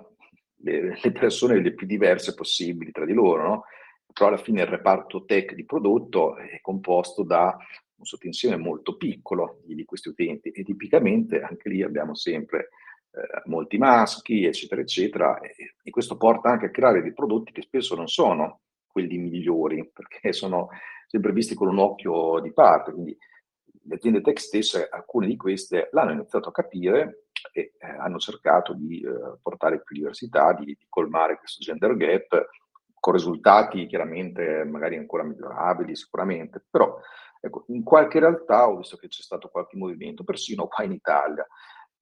le, 0.63 1.11
persone 1.11 1.59
le 1.59 1.73
più 1.73 1.87
diverse 1.87 2.33
possibili 2.33 2.91
tra 2.91 3.05
di 3.05 3.13
loro, 3.13 3.47
no? 3.47 3.63
però 4.11 4.27
alla 4.27 4.37
fine 4.37 4.61
il 4.61 4.67
reparto 4.67 5.25
tech 5.25 5.53
di 5.53 5.65
prodotto 5.65 6.37
è 6.37 6.59
composto 6.61 7.23
da 7.23 7.57
un 8.01 8.05
sottoinsieme 8.05 8.57
molto 8.57 8.97
piccolo 8.97 9.61
di, 9.63 9.75
di 9.75 9.85
questi 9.85 10.09
utenti. 10.09 10.49
E 10.49 10.63
tipicamente 10.63 11.41
anche 11.41 11.69
lì 11.69 11.81
abbiamo 11.83 12.15
sempre 12.15 12.69
eh, 13.11 13.41
molti 13.45 13.77
maschi, 13.77 14.45
eccetera, 14.45 14.81
eccetera, 14.81 15.39
e, 15.39 15.75
e, 15.81 15.89
questo 15.89 16.17
porta 16.17 16.49
anche 16.49 16.67
a 16.67 16.71
creare 16.71 17.01
dei 17.01 17.13
prodotti 17.13 17.51
che 17.51 17.61
spesso 17.61 17.95
non 17.95 18.07
sono 18.07 18.61
quelli 18.87 19.17
migliori, 19.17 19.89
perché 19.91 20.31
sono 20.33 20.69
sempre 21.07 21.31
visti 21.31 21.55
con 21.55 21.67
un 21.67 21.79
occhio 21.79 22.39
di 22.39 22.53
parte, 22.53 22.91
quindi 22.91 23.17
le 23.83 23.95
aziende 23.95 24.21
tech 24.21 24.39
stesse, 24.39 24.87
alcune 24.89 25.27
di 25.27 25.35
queste 25.35 25.89
l'hanno 25.91 26.11
iniziato 26.11 26.49
a 26.49 26.53
capire 26.53 27.25
e 27.51 27.73
eh, 27.77 27.87
hanno 27.87 28.17
cercato 28.17 28.73
di 28.73 29.01
eh, 29.01 29.37
portare 29.41 29.81
più 29.81 29.95
diversità, 29.95 30.53
di, 30.53 30.65
di 30.65 30.85
colmare 30.87 31.37
questo 31.37 31.63
gender 31.63 31.95
gap, 31.97 32.49
con 33.01 33.13
risultati 33.13 33.87
chiaramente 33.87 34.63
magari 34.63 34.95
ancora 34.95 35.23
migliorabili 35.23 35.95
sicuramente, 35.95 36.63
però 36.69 36.97
ecco, 37.41 37.65
in 37.67 37.83
qualche 37.83 38.19
realtà 38.19 38.69
ho 38.69 38.77
visto 38.77 38.95
che 38.97 39.07
c'è 39.07 39.21
stato 39.21 39.49
qualche 39.49 39.77
movimento, 39.77 40.23
persino 40.23 40.67
qua 40.67 40.83
in 40.83 40.93
Italia. 40.93 41.45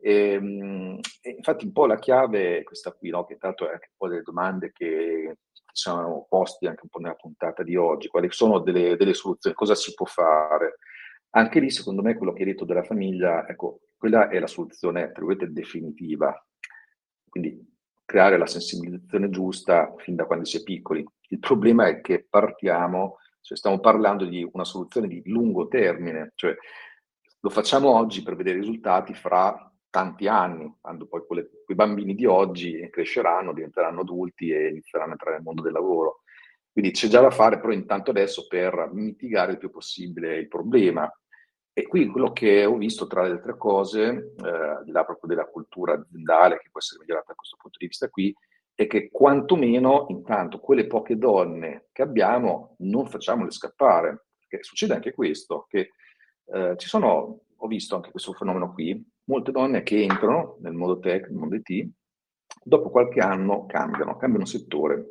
Ehm, 0.01 1.00
e 1.22 1.29
infatti 1.31 1.65
un 1.65 1.72
po' 1.72 1.86
la 1.86 1.98
chiave 2.00 2.60
è 2.60 2.63
questa 2.63 2.91
qui, 2.91 3.10
no? 3.10 3.25
che 3.25 3.38
tanto 3.38 3.67
è 3.67 3.74
anche 3.74 3.88
un 3.91 3.98
po' 3.98 4.08
delle 4.08 4.22
domande 4.22 4.72
che 4.72 5.38
sono 5.72 6.25
posti 6.27 6.67
anche 6.67 6.81
un 6.84 6.89
po' 6.89 7.00
nella 7.00 7.15
puntata 7.15 7.63
di 7.63 7.75
oggi, 7.75 8.08
quali 8.08 8.29
sono 8.31 8.60
delle, 8.60 8.96
delle 8.98 9.13
soluzioni, 9.13 9.55
cosa 9.55 9.75
si 9.75 9.93
può 9.93 10.05
fare. 10.05 10.77
Anche 11.31 11.60
lì, 11.60 11.69
secondo 11.69 12.01
me, 12.01 12.15
quello 12.15 12.34
che 12.34 12.41
hai 12.41 12.50
detto 12.50 12.65
della 12.65 12.84
famiglia, 12.84 13.48
ecco, 13.48 13.81
quella 13.98 14.29
è 14.29 14.39
la 14.39 14.48
soluzione, 14.48 15.12
tra 15.12 15.24
virgolette, 15.25 15.51
definitiva. 15.51 16.34
Quindi 17.29 17.77
creare 18.03 18.38
la 18.39 18.48
sensibilizzazione 18.48 19.29
giusta 19.29 19.93
fin 19.98 20.15
da 20.15 20.25
quando 20.25 20.46
si 20.46 20.58
è 20.58 20.63
piccoli. 20.63 21.05
Il 21.27 21.39
problema 21.39 21.88
è 21.88 22.01
che 22.01 22.25
partiamo, 22.27 23.17
cioè 23.50 23.58
stiamo 23.58 23.79
parlando 23.79 24.25
di 24.25 24.48
una 24.53 24.63
soluzione 24.63 25.08
di 25.08 25.24
lungo 25.25 25.68
termine, 25.68 26.34
cioè 26.36 26.56
lo 27.39 27.50
facciamo 27.50 27.96
oggi 27.96 28.22
per 28.22 28.36
vedere 28.36 28.58
i 28.58 28.60
risultati 28.60 29.15
fra 29.15 29.74
tanti 29.89 30.27
anni, 30.27 30.72
quando 30.79 31.08
poi 31.08 31.25
quelle, 31.25 31.50
quei 31.65 31.75
bambini 31.75 32.13
di 32.13 32.27
oggi 32.27 32.88
cresceranno, 32.91 33.51
diventeranno 33.51 34.01
adulti 34.01 34.51
e 34.51 34.68
inizieranno 34.68 35.10
a 35.10 35.13
entrare 35.13 35.38
nel 35.38 35.46
mondo 35.46 35.63
del 35.63 35.74
lavoro. 35.74 36.22
Quindi 36.72 36.91
c'è 36.91 37.08
già 37.08 37.22
da 37.22 37.32
fare 37.32 37.60
però 37.60 37.74
intanto 37.74 38.12
adesso 38.12 38.46
per 38.46 38.91
mitigare 38.94 39.53
il 39.53 39.58
più 39.58 39.72
possibile 39.72 40.38
il 40.38 40.48
problema. 40.48 41.12
E 41.74 41.88
qui 41.88 42.06
quello 42.06 42.32
che 42.32 42.65
ho 42.65 42.77
visto 42.77 43.08
tra 43.08 43.24
le 43.24 43.32
altre 43.32 43.58
cose, 43.58 44.36
eh, 44.44 44.48
al 44.48 44.84
di 44.84 44.91
là 44.91 45.03
proprio 45.03 45.27
della 45.27 45.48
cultura 45.48 45.94
aziendale 45.94 46.60
che 46.60 46.70
può 46.70 46.79
essere 46.79 47.00
migliorata 47.00 47.29
da 47.29 47.36
questo 47.36 47.58
punto 47.60 47.79
di 47.79 47.88
vista 47.88 48.10
qui, 48.10 48.32
è 48.79 48.88
che 48.88 49.09
quantomeno 49.12 50.05
intanto 50.07 50.59
quelle 50.59 50.88
poche 50.88 51.17
donne 51.17 51.89
che 51.91 52.01
abbiamo 52.01 52.75
non 52.77 53.07
facciamole 53.07 53.51
scappare, 53.51 54.27
perché 54.39 54.63
succede 54.63 54.93
anche 54.93 55.13
questo, 55.13 55.65
che 55.67 55.89
eh, 56.45 56.75
ci 56.77 56.88
sono, 56.88 57.41
ho 57.57 57.67
visto 57.67 57.95
anche 57.95 58.12
questo 58.12 58.31
fenomeno 58.31 58.71
qui, 58.71 59.05
molte 59.25 59.51
donne 59.51 59.83
che 59.83 60.01
entrano 60.01 60.59
nel 60.62 60.71
mondo 60.71 60.98
tech, 61.00 61.27
nel 61.27 61.38
mondo 61.38 61.55
IT, 61.55 61.89
dopo 62.63 62.89
qualche 62.89 63.19
anno 63.19 63.65
cambiano, 63.65 64.15
cambiano 64.15 64.45
settore 64.45 65.07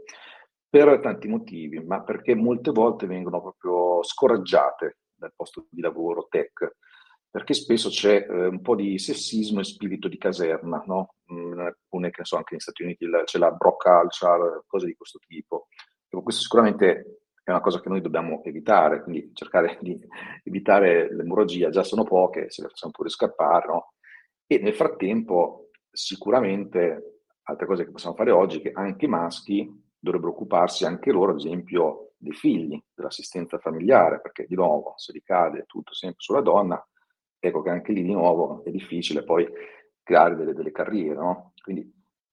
per 0.67 1.01
tanti 1.01 1.29
motivi, 1.29 1.79
ma 1.85 2.03
perché 2.03 2.35
molte 2.35 2.71
volte 2.71 3.07
vengono 3.07 3.43
proprio 3.43 4.03
scoraggiate 4.03 5.01
dal 5.15 5.35
posto 5.37 5.67
di 5.69 5.83
lavoro 5.83 6.27
tech, 6.31 6.77
perché 7.31 7.55
spesso 7.55 7.89
c'è 7.89 8.27
eh, 8.29 8.47
un 8.47 8.61
po' 8.63 8.75
di 8.75 8.99
sessismo 8.99 9.61
e 9.61 9.65
spirito 9.65 10.09
di 10.09 10.19
caserma, 10.19 10.83
no? 10.87 11.15
Mm, 11.33 11.59
alcune 11.59 12.11
che 12.11 12.25
so 12.25 12.37
anche 12.37 12.53
negli 12.53 12.61
Stati 12.61 12.83
Uniti 12.83 13.07
c'è 13.25 13.39
la 13.39 13.51
bro 13.51 13.77
culture, 13.77 14.63
cose 14.67 14.87
di 14.87 14.95
questo 14.95 15.19
tipo. 15.27 15.69
Ecco, 16.09 16.23
questo 16.23 16.43
sicuramente 16.43 17.21
è 17.43 17.51
una 17.51 17.61
cosa 17.61 17.81
che 17.81 17.89
noi 17.89 18.01
dobbiamo 18.01 18.43
evitare, 18.45 19.03
quindi 19.03 19.31
cercare 19.35 19.79
di 19.81 19.99
evitare 20.43 21.15
l'emorragia, 21.15 21.71
già 21.71 21.83
sono 21.83 22.05
poche, 22.05 22.51
se 22.51 22.63
le 22.63 22.69
facciamo 22.69 22.93
pure 22.93 23.09
scappare, 23.09 23.67
no? 23.67 23.93
E 24.47 24.59
nel 24.59 24.75
frattempo 24.75 25.71
sicuramente 25.91 27.23
altre 27.43 27.67
cose 27.67 27.85
che 27.85 27.91
possiamo 27.91 28.15
fare 28.15 28.31
oggi, 28.31 28.61
che 28.61 28.73
anche 28.73 29.07
i 29.07 29.09
maschi 29.09 29.71
dovrebbero 29.99 30.33
occuparsi 30.33 30.85
anche 30.85 31.11
loro, 31.11 31.33
ad 31.33 31.39
esempio, 31.39 32.13
dei 32.17 32.33
figli, 32.33 32.81
dell'assistenza 32.95 33.59
familiare, 33.59 34.21
perché 34.21 34.47
di 34.47 34.55
nuovo 34.55 34.95
se 34.97 35.13
ricade 35.13 35.65
tutto 35.67 35.95
sempre 35.95 36.21
sulla 36.21 36.41
donna, 36.41 36.85
ecco 37.39 37.63
che 37.63 37.71
anche 37.71 37.93
lì 37.93 38.03
di 38.03 38.13
nuovo 38.13 38.63
è 38.65 38.71
difficile 38.71 39.23
poi 39.23 39.49
creare 40.03 40.37
delle, 40.37 40.55
delle 40.55 40.73
carriere, 40.73 41.15
no? 41.15 41.53
Quindi 41.63 41.93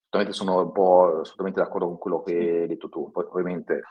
assolutamente 0.09 0.33
sono 0.33 0.61
un 0.61 0.71
po' 0.71 1.19
assolutamente 1.21 1.59
d'accordo 1.59 1.87
con 1.87 1.97
quello 1.97 2.23
che 2.23 2.33
hai 2.61 2.67
detto 2.67 2.89
tu. 2.89 3.11
Poi 3.11 3.25
ovviamente, 3.29 3.83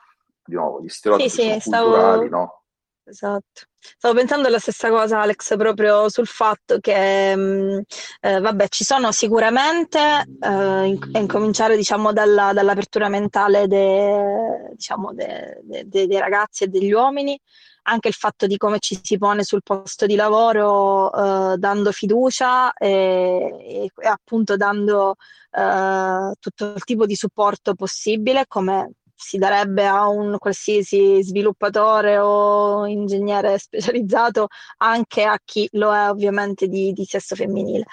di 0.45 0.55
nuovo, 0.55 0.83
gli 0.83 0.89
stereotipi 0.89 1.29
sì, 1.29 1.53
sì, 1.53 1.61
stavo... 1.61 1.91
culturali, 1.91 2.29
no? 2.29 2.63
Esatto. 3.07 3.67
Stavo 3.79 4.15
pensando 4.15 4.49
la 4.49 4.59
stessa 4.59 4.89
cosa, 4.89 5.21
Alex, 5.21 5.57
proprio 5.59 6.09
sul 6.09 6.27
fatto 6.27 6.79
che, 6.81 7.37
mh, 7.37 7.41
mm, 7.41 7.79
eh, 8.21 8.41
vabbè, 8.41 8.69
ci 8.69 8.83
sono 8.83 9.13
sicuramente, 9.13 9.99
eh, 10.41 10.87
in, 10.87 10.99
incominciare 11.13 11.77
diciamo 11.77 12.15
dalla, 12.15 12.55
dall'apertura 12.55 13.11
mentale 13.11 13.67
de, 13.67 14.71
diciamo, 14.73 15.13
de, 15.13 15.61
de, 15.63 15.87
dei 15.87 16.19
ragazzi 16.19 16.65
e 16.65 16.69
degli 16.69 16.93
uomini, 16.93 17.39
anche 17.85 18.09
il 18.09 18.15
fatto 18.15 18.47
di 18.47 18.57
come 18.57 18.79
ci 18.79 18.99
si 19.03 19.19
pone 19.19 19.43
sul 19.45 19.63
posto 19.63 20.07
di 20.07 20.15
lavoro, 20.15 21.53
eh, 21.53 21.57
dando 21.59 21.93
fiducia 21.93 22.73
e, 22.75 23.91
e, 23.97 24.07
appunto 24.07 24.57
dando 24.57 25.17
eh, 25.51 26.33
tutto 26.39 26.73
il 26.75 26.85
tipo 26.85 27.07
di 27.07 27.17
supporto 27.17 27.75
possibile, 27.75 28.47
come 28.47 28.93
si 29.15 29.39
darebbe 29.39 29.87
a 29.87 30.09
un 30.09 30.37
qualsiasi 30.39 31.23
sviluppatore 31.23 32.19
o 32.19 32.87
ingegnere 32.87 33.59
specializzato, 33.59 34.49
anche 34.79 35.25
a 35.25 35.39
chi 35.45 35.69
lo 35.73 35.95
è 35.95 36.09
ovviamente 36.11 36.69
di, 36.69 36.93
di 36.93 37.05
sesso 37.05 37.35
femminile 37.35 37.85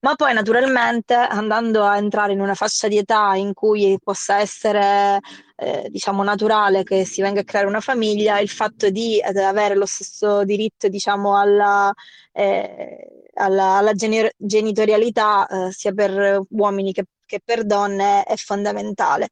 ma 0.00 0.14
poi 0.14 0.32
naturalmente 0.32 1.14
andando 1.14 1.84
a 1.84 1.96
entrare 1.96 2.32
in 2.32 2.40
una 2.40 2.54
fascia 2.54 2.88
di 2.88 2.98
età 2.98 3.34
in 3.34 3.52
cui 3.52 3.98
possa 4.02 4.38
essere 4.38 5.20
eh, 5.56 5.88
diciamo 5.90 6.22
naturale 6.22 6.84
che 6.84 7.04
si 7.04 7.20
venga 7.20 7.40
a 7.40 7.44
creare 7.44 7.66
una 7.66 7.80
famiglia, 7.80 8.40
il 8.40 8.48
fatto 8.48 8.88
di 8.90 9.18
eh, 9.18 9.40
avere 9.42 9.74
lo 9.74 9.86
stesso 9.86 10.44
diritto 10.44 10.88
diciamo 10.88 11.38
alla, 11.38 11.92
eh, 12.32 13.28
alla, 13.34 13.76
alla 13.76 13.92
geni- 13.92 14.30
genitorialità 14.36 15.46
eh, 15.46 15.72
sia 15.72 15.92
per 15.92 16.40
uomini 16.48 16.92
che, 16.92 17.04
che 17.26 17.40
per 17.44 17.64
donne 17.64 18.22
è 18.24 18.36
fondamentale. 18.36 19.28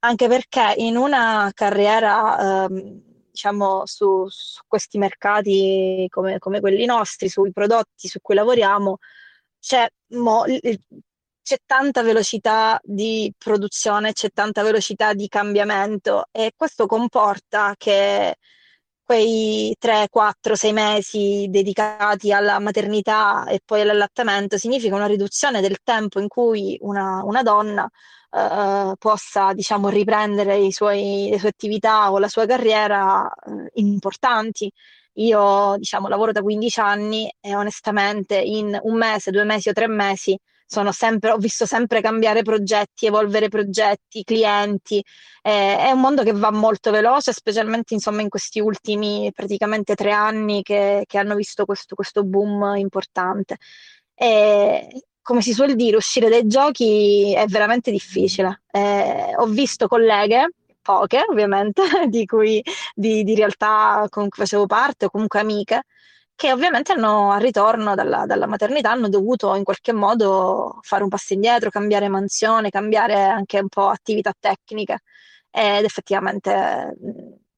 Anche 0.00 0.28
perché 0.28 0.74
in 0.78 0.96
una 0.96 1.50
carriera 1.54 2.64
ehm, 2.66 3.02
diciamo, 3.30 3.86
su, 3.86 4.26
su, 4.28 4.60
questi 4.66 4.98
mercati 4.98 6.06
come, 6.10 6.38
come, 6.38 6.60
quelli 6.60 6.84
nostri, 6.84 7.28
sui 7.28 7.52
prodotti 7.52 8.08
su 8.08 8.20
cui 8.20 8.34
lavoriamo, 8.34 8.98
c'è, 9.62 9.88
mo, 10.12 10.44
c'è 11.42 11.56
tanta 11.66 12.02
velocità 12.02 12.80
di 12.82 13.32
produzione, 13.36 14.12
c'è 14.12 14.30
tanta 14.32 14.62
velocità 14.62 15.12
di 15.12 15.28
cambiamento 15.28 16.26
e 16.30 16.52
questo 16.56 16.86
comporta 16.86 17.74
che 17.76 18.36
quei 19.04 19.74
3, 19.78 20.06
4, 20.10 20.54
6 20.54 20.72
mesi 20.72 21.46
dedicati 21.50 22.32
alla 22.32 22.58
maternità 22.60 23.44
e 23.46 23.60
poi 23.64 23.80
all'allattamento 23.82 24.56
significa 24.56 24.94
una 24.94 25.06
riduzione 25.06 25.60
del 25.60 25.78
tempo 25.82 26.20
in 26.20 26.28
cui 26.28 26.78
una, 26.80 27.22
una 27.24 27.42
donna 27.42 27.88
eh, 28.30 28.94
possa 28.98 29.52
diciamo, 29.52 29.88
riprendere 29.88 30.70
suoi, 30.70 31.28
le 31.30 31.38
sue 31.38 31.48
attività 31.48 32.10
o 32.12 32.18
la 32.18 32.28
sua 32.28 32.46
carriera 32.46 33.30
eh, 33.30 33.70
importanti 33.74 34.72
io, 35.14 35.74
diciamo, 35.78 36.08
lavoro 36.08 36.32
da 36.32 36.42
15 36.42 36.80
anni 36.80 37.32
e 37.40 37.54
onestamente 37.54 38.36
in 38.38 38.78
un 38.82 38.96
mese, 38.96 39.30
due 39.30 39.44
mesi 39.44 39.68
o 39.68 39.72
tre 39.72 39.86
mesi 39.88 40.38
sempre, 40.92 41.30
ho 41.30 41.36
visto 41.36 41.66
sempre 41.66 42.00
cambiare 42.00 42.42
progetti, 42.42 43.06
evolvere 43.06 43.48
progetti, 43.48 44.24
clienti. 44.24 45.02
Eh, 45.42 45.76
è 45.78 45.90
un 45.90 46.00
mondo 46.00 46.22
che 46.22 46.32
va 46.32 46.50
molto 46.50 46.90
veloce, 46.90 47.32
specialmente 47.32 47.94
insomma, 47.94 48.22
in 48.22 48.28
questi 48.28 48.60
ultimi 48.60 49.30
praticamente 49.34 49.94
tre 49.94 50.12
anni 50.12 50.62
che, 50.62 51.04
che 51.06 51.18
hanno 51.18 51.34
visto 51.34 51.64
questo, 51.66 51.94
questo, 51.94 52.24
boom 52.24 52.76
importante. 52.76 53.56
E, 54.14 55.04
come 55.20 55.42
si 55.42 55.52
suol 55.52 55.74
dire, 55.74 55.96
uscire 55.96 56.28
dai 56.28 56.46
giochi 56.46 57.34
è 57.34 57.46
veramente 57.46 57.90
difficile. 57.90 58.62
Eh, 58.70 59.34
ho 59.36 59.46
visto 59.46 59.86
colleghe 59.88 60.48
poche 60.82 61.24
ovviamente, 61.28 61.82
di 62.08 62.26
cui 62.26 62.62
di, 62.94 63.22
di 63.24 63.34
realtà 63.34 64.06
con 64.10 64.28
cui 64.28 64.42
facevo 64.42 64.66
parte 64.66 65.06
o 65.06 65.10
comunque 65.10 65.40
amiche, 65.40 65.84
che 66.34 66.52
ovviamente 66.52 66.92
hanno 66.92 67.32
al 67.32 67.40
ritorno 67.40 67.94
dalla, 67.94 68.26
dalla, 68.26 68.46
maternità 68.46 68.90
hanno 68.90 69.08
dovuto 69.08 69.54
in 69.54 69.64
qualche 69.64 69.92
modo 69.92 70.78
fare 70.82 71.02
un 71.02 71.08
passo 71.08 71.34
indietro, 71.34 71.70
cambiare 71.70 72.08
mansione, 72.08 72.70
cambiare 72.70 73.24
anche 73.24 73.60
un 73.60 73.68
po' 73.68 73.88
attività 73.88 74.32
tecniche 74.38 75.00
ed 75.50 75.84
effettivamente 75.84 76.96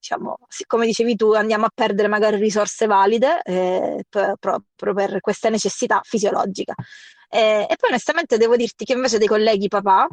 diciamo, 0.04 0.37
come 0.66 0.85
dicevi 0.87 1.16
tu, 1.16 1.33
andiamo 1.33 1.64
a 1.64 1.71
perdere 1.75 2.09
magari 2.09 2.37
risorse 2.37 2.87
valide 2.87 3.40
eh, 3.43 4.04
proprio 4.11 4.95
per 4.95 5.21
questa 5.21 5.49
necessità 5.49 6.00
fisiologica. 6.04 6.75
Eh, 7.31 7.66
e 7.69 7.76
poi 7.76 7.88
onestamente 7.88 8.37
devo 8.37 8.57
dirti 8.57 8.85
che 8.85 8.93
invece 8.93 9.16
dei 9.19 9.26
colleghi 9.26 9.69
papà, 9.69 10.07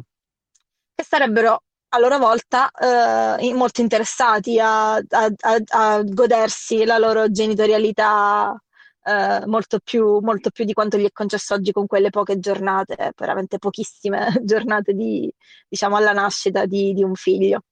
che 0.94 1.04
sarebbero 1.04 1.62
a 1.94 1.98
loro 1.98 2.18
volta 2.18 2.70
eh, 2.70 3.52
molto 3.52 3.82
interessati 3.82 4.58
a, 4.58 4.94
a, 4.94 5.02
a, 5.08 5.62
a, 5.68 6.02
godersi 6.02 6.84
la 6.84 6.96
loro 6.96 7.30
genitorialità 7.30 8.58
eh, 9.04 9.42
molto, 9.46 9.78
più, 9.82 10.20
molto, 10.20 10.50
più, 10.50 10.64
di 10.64 10.72
quanto 10.72 10.96
gli 10.96 11.04
è 11.04 11.12
concesso 11.12 11.54
oggi 11.54 11.70
con 11.70 11.86
quelle 11.86 12.08
poche 12.08 12.38
giornate, 12.38 13.12
veramente 13.16 13.58
pochissime 13.58 14.32
giornate 14.42 14.94
di, 14.94 15.30
diciamo, 15.68 15.96
alla 15.96 16.12
nascita 16.12 16.64
di, 16.64 16.94
di 16.94 17.02
un 17.02 17.14
figlio. 17.14 17.64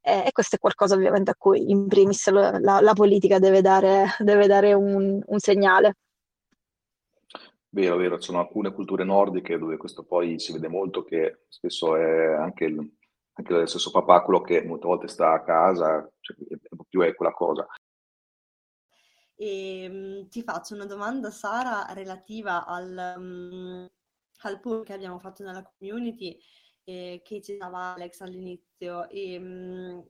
E, 0.00 0.30
questo 0.32 0.56
è 0.56 0.58
qualcosa 0.58 0.94
ovviamente 0.94 1.30
a 1.30 1.36
cui 1.38 1.70
in 1.70 1.86
primis 1.86 2.28
la, 2.30 2.58
la, 2.58 2.80
la 2.80 2.92
politica 2.94 3.38
deve 3.38 3.60
dare, 3.60 4.06
deve 4.18 4.48
dare 4.48 4.72
un, 4.72 5.20
un 5.24 5.38
segnale. 5.38 5.94
Vero, 7.70 7.96
vero, 7.96 8.18
ci 8.18 8.26
sono 8.26 8.40
alcune 8.40 8.72
culture 8.72 9.04
nordiche 9.04 9.58
dove 9.58 9.76
questo 9.76 10.02
poi 10.02 10.40
si 10.40 10.52
vede 10.52 10.68
molto 10.68 11.04
che 11.04 11.42
spesso 11.48 11.94
è 11.96 12.34
anche 12.34 12.64
il, 12.64 12.97
anche 13.38 13.52
lo 13.52 13.66
stesso 13.66 13.90
papà, 13.90 14.22
quello 14.22 14.40
che 14.40 14.64
molte 14.64 14.86
volte 14.86 15.06
sta 15.08 15.32
a 15.32 15.42
casa, 15.42 16.10
cioè, 16.20 16.36
più 16.88 17.00
è 17.02 17.14
quella 17.14 17.32
cosa. 17.32 17.66
E, 19.36 19.82
ehm, 19.84 20.28
ti 20.28 20.42
faccio 20.42 20.74
una 20.74 20.86
domanda, 20.86 21.30
Sara, 21.30 21.92
relativa 21.92 22.66
al, 22.66 23.14
um, 23.16 23.88
al 24.42 24.60
pool 24.60 24.84
che 24.84 24.92
abbiamo 24.92 25.20
fatto 25.20 25.44
nella 25.44 25.62
community 25.78 26.36
eh, 26.82 27.20
che 27.24 27.40
citava 27.40 27.94
Alex 27.94 28.20
all'inizio. 28.20 29.08
E, 29.08 29.38
um, 29.38 30.04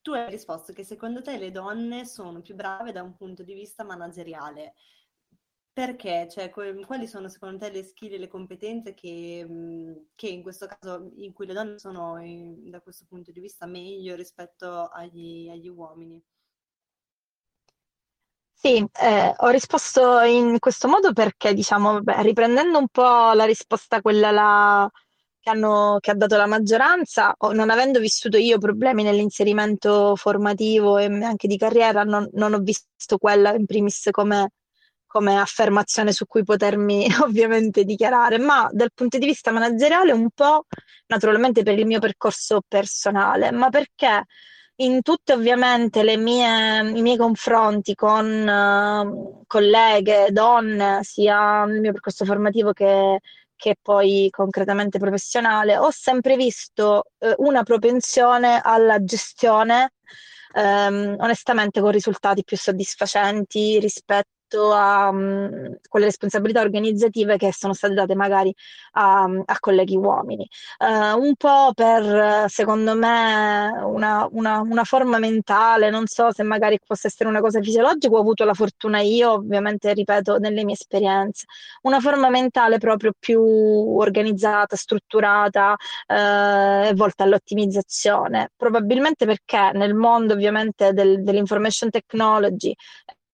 tu 0.00 0.12
hai 0.12 0.28
risposto 0.30 0.72
che 0.72 0.82
secondo 0.82 1.22
te 1.22 1.38
le 1.38 1.52
donne 1.52 2.04
sono 2.04 2.40
più 2.42 2.56
brave 2.56 2.90
da 2.90 3.02
un 3.04 3.14
punto 3.14 3.44
di 3.44 3.54
vista 3.54 3.84
manageriale. 3.84 4.74
Perché? 5.74 6.28
Cioè, 6.30 6.50
quali 6.50 7.06
sono 7.06 7.28
secondo 7.30 7.64
te 7.64 7.70
le 7.70 7.82
skill 7.82 8.12
e 8.12 8.18
le 8.18 8.28
competenze 8.28 8.92
che, 8.92 9.42
mhmm, 9.48 10.08
che 10.14 10.28
in 10.28 10.42
questo 10.42 10.66
caso, 10.66 11.10
in 11.16 11.32
cui 11.32 11.46
le 11.46 11.54
donne 11.54 11.78
sono 11.78 12.20
in, 12.22 12.68
da 12.68 12.80
questo 12.82 13.06
punto 13.08 13.32
di 13.32 13.40
vista 13.40 13.64
meglio 13.64 14.14
rispetto 14.14 14.88
agli, 14.88 15.48
agli 15.48 15.68
uomini? 15.68 16.22
Sì, 18.52 18.86
eh, 19.00 19.34
ho 19.34 19.48
risposto 19.48 20.20
in 20.20 20.58
questo 20.58 20.88
modo 20.88 21.12
perché, 21.14 21.54
diciamo, 21.54 22.00
beh, 22.02 22.22
riprendendo 22.22 22.78
un 22.78 22.88
po' 22.88 23.32
la 23.32 23.44
risposta 23.44 24.02
quella 24.02 24.30
la, 24.30 24.90
che, 25.40 25.50
hanno, 25.50 25.96
che, 26.00 26.10
ha 26.10 26.14
dato 26.14 26.36
la 26.36 26.46
maggioranza, 26.46 27.34
non 27.54 27.70
avendo 27.70 27.98
vissuto 27.98 28.36
io 28.36 28.58
problemi 28.58 29.02
nell'inserimento 29.02 30.16
formativo 30.16 30.98
e 30.98 31.06
anche 31.06 31.48
di 31.48 31.56
carriera, 31.56 32.04
non, 32.04 32.28
non 32.34 32.52
ho 32.52 32.58
visto 32.58 33.16
quella 33.18 33.54
in 33.54 33.64
primis 33.66 34.08
come 34.10 34.50
come 35.12 35.38
affermazione 35.38 36.10
su 36.10 36.26
cui 36.26 36.42
potermi 36.42 37.06
ovviamente 37.22 37.84
dichiarare, 37.84 38.38
ma 38.38 38.66
dal 38.72 38.92
punto 38.94 39.18
di 39.18 39.26
vista 39.26 39.50
manageriale 39.52 40.10
un 40.10 40.30
po' 40.30 40.64
naturalmente 41.08 41.62
per 41.62 41.78
il 41.78 41.84
mio 41.84 41.98
percorso 41.98 42.62
personale, 42.66 43.50
ma 43.50 43.68
perché 43.68 44.24
in 44.76 45.02
tutte 45.02 45.34
ovviamente 45.34 46.02
le 46.02 46.16
mie, 46.16 46.96
i 46.96 47.02
miei 47.02 47.18
confronti 47.18 47.94
con 47.94 48.24
uh, 48.26 49.44
colleghe, 49.46 50.28
donne, 50.30 51.00
sia 51.02 51.66
nel 51.66 51.80
mio 51.80 51.92
percorso 51.92 52.24
formativo 52.24 52.72
che, 52.72 53.20
che 53.54 53.76
poi 53.82 54.28
concretamente 54.30 54.98
professionale, 54.98 55.76
ho 55.76 55.90
sempre 55.90 56.36
visto 56.36 57.04
uh, 57.18 57.34
una 57.36 57.62
propensione 57.64 58.60
alla 58.64 59.04
gestione 59.04 59.92
Um, 60.54 61.16
onestamente 61.18 61.80
con 61.80 61.92
risultati 61.92 62.44
più 62.44 62.58
soddisfacenti 62.58 63.78
rispetto 63.78 64.41
rispetto 64.52 64.72
a 64.72 65.08
um, 65.08 65.76
quelle 65.88 66.06
responsabilità 66.06 66.60
organizzative 66.60 67.36
che 67.36 67.52
sono 67.52 67.72
state 67.72 67.94
date 67.94 68.14
magari 68.14 68.54
a, 68.92 69.22
a 69.22 69.58
colleghi 69.58 69.96
uomini. 69.96 70.46
Uh, 70.78 71.18
un 71.18 71.34
po' 71.36 71.72
per, 71.74 72.48
secondo 72.48 72.94
me, 72.94 73.70
una, 73.84 74.28
una, 74.30 74.60
una, 74.60 74.84
forma 74.84 75.18
mentale, 75.18 75.90
non 75.90 76.06
so 76.06 76.32
se 76.32 76.42
magari 76.42 76.78
possa 76.84 77.08
essere 77.08 77.28
una 77.28 77.40
cosa 77.40 77.60
fisiologica, 77.60 78.14
ho 78.14 78.20
avuto 78.20 78.44
la 78.44 78.54
fortuna 78.54 79.00
io, 79.00 79.32
ovviamente, 79.32 79.92
ripeto, 79.92 80.38
nelle 80.38 80.64
mie 80.64 80.74
esperienze, 80.74 81.46
una 81.82 82.00
forma 82.00 82.28
mentale 82.28 82.78
proprio 82.78 83.12
più 83.18 83.40
organizzata, 83.40 84.76
strutturata 84.76 85.76
uh, 86.08 86.86
e 86.86 86.92
volta 86.94 87.24
all'ottimizzazione, 87.24 88.50
probabilmente 88.56 89.24
perché 89.26 89.70
nel 89.74 89.94
mondo 89.94 90.34
ovviamente 90.34 90.92
del, 90.92 91.22
dell'information 91.22 91.90
technology 91.90 92.74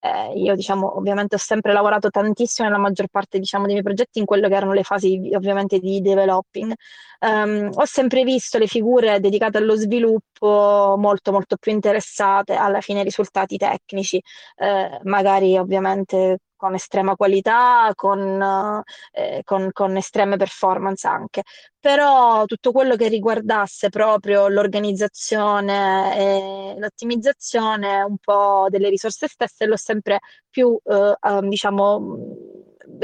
eh, 0.00 0.32
io 0.34 0.54
diciamo 0.54 0.96
ovviamente 0.96 1.34
ho 1.34 1.38
sempre 1.38 1.72
lavorato 1.72 2.10
tantissimo 2.10 2.68
nella 2.68 2.80
maggior 2.80 3.08
parte 3.08 3.38
diciamo, 3.38 3.64
dei 3.64 3.72
miei 3.72 3.84
progetti 3.84 4.18
in 4.18 4.24
quello 4.24 4.48
che 4.48 4.54
erano 4.54 4.72
le 4.72 4.82
fasi 4.82 5.30
ovviamente 5.34 5.78
di 5.78 6.00
developing. 6.00 6.72
Um, 7.20 7.70
ho 7.74 7.84
sempre 7.84 8.22
visto 8.22 8.58
le 8.58 8.68
figure 8.68 9.18
dedicate 9.20 9.58
allo 9.58 9.74
sviluppo 9.74 10.94
molto 10.96 11.32
molto 11.32 11.56
più 11.56 11.72
interessate 11.72 12.54
alla 12.54 12.80
fine 12.80 13.00
ai 13.00 13.04
risultati 13.04 13.56
tecnici, 13.56 14.22
eh, 14.56 15.00
magari 15.02 15.58
ovviamente 15.58 16.38
con 16.58 16.74
estrema 16.74 17.16
qualità, 17.16 17.92
con, 17.94 18.82
eh, 19.12 19.40
con, 19.44 19.70
con, 19.72 19.96
estreme 19.96 20.36
performance 20.36 21.06
anche. 21.06 21.44
Però 21.80 22.44
tutto 22.44 22.72
quello 22.72 22.96
che 22.96 23.08
riguardasse 23.08 23.88
proprio 23.88 24.48
l'organizzazione 24.48 26.18
e 26.18 26.74
l'ottimizzazione 26.78 28.02
un 28.02 28.18
po' 28.18 28.66
delle 28.68 28.90
risorse 28.90 29.28
stesse 29.28 29.64
l'ho 29.64 29.76
sempre 29.76 30.18
più, 30.50 30.78
eh, 30.84 31.14
um, 31.20 31.48
diciamo, 31.48 32.18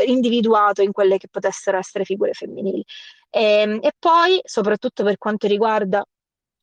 individuato 0.04 0.82
in 0.82 0.92
quelle 0.92 1.18
che 1.18 1.28
potessero 1.30 1.78
essere 1.78 2.04
figure 2.04 2.32
femminili. 2.32 2.84
E, 3.30 3.42
ehm, 3.60 3.78
e 3.82 3.92
poi, 3.98 4.40
soprattutto 4.44 5.04
per 5.04 5.18
quanto 5.18 5.46
riguarda 5.46 6.04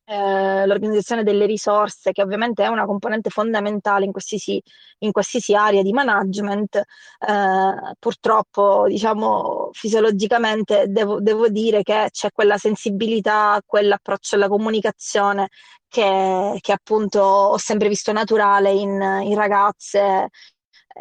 eh, 0.04 0.66
l'organizzazione 0.66 1.22
delle 1.22 1.46
risorse, 1.46 2.12
che 2.12 2.22
ovviamente 2.22 2.64
è 2.64 2.68
una 2.68 2.86
componente 2.86 3.30
fondamentale 3.30 4.04
in 4.04 4.12
qualsiasi, 4.12 4.62
in 4.98 5.12
qualsiasi 5.12 5.54
area 5.54 5.82
di 5.82 5.92
management, 5.92 6.76
eh, 6.76 7.94
purtroppo, 7.98 8.86
diciamo, 8.88 9.70
fisiologicamente 9.72 10.86
devo, 10.88 11.20
devo 11.20 11.48
dire 11.48 11.82
che 11.82 12.08
c'è 12.10 12.30
quella 12.32 12.58
sensibilità, 12.58 13.60
quell'approccio 13.64 14.36
alla 14.36 14.48
comunicazione 14.48 15.48
che, 15.88 16.56
che 16.60 16.72
appunto 16.72 17.20
ho 17.20 17.58
sempre 17.58 17.88
visto 17.88 18.12
naturale 18.12 18.70
in, 18.72 18.90
in 19.22 19.34
ragazze 19.34 20.28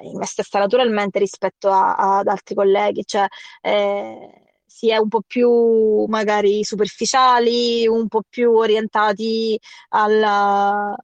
in 0.04 0.18
me 0.18 0.26
stessa 0.26 0.60
naturalmente 0.60 1.20
rispetto 1.20 1.70
a, 1.70 1.96
ad 2.20 2.28
altri 2.28 2.56
colleghi, 2.56 3.04
cioè 3.06 3.26
eh, 3.62 4.51
si 4.74 4.90
è 4.90 4.98
un 4.98 5.10
po' 5.10 5.22
più 5.26 6.06
magari 6.08 6.64
superficiali, 6.64 7.86
un 7.88 8.08
po' 8.08 8.22
più 8.28 8.52
orientati 8.54 9.60
al, 9.90 10.96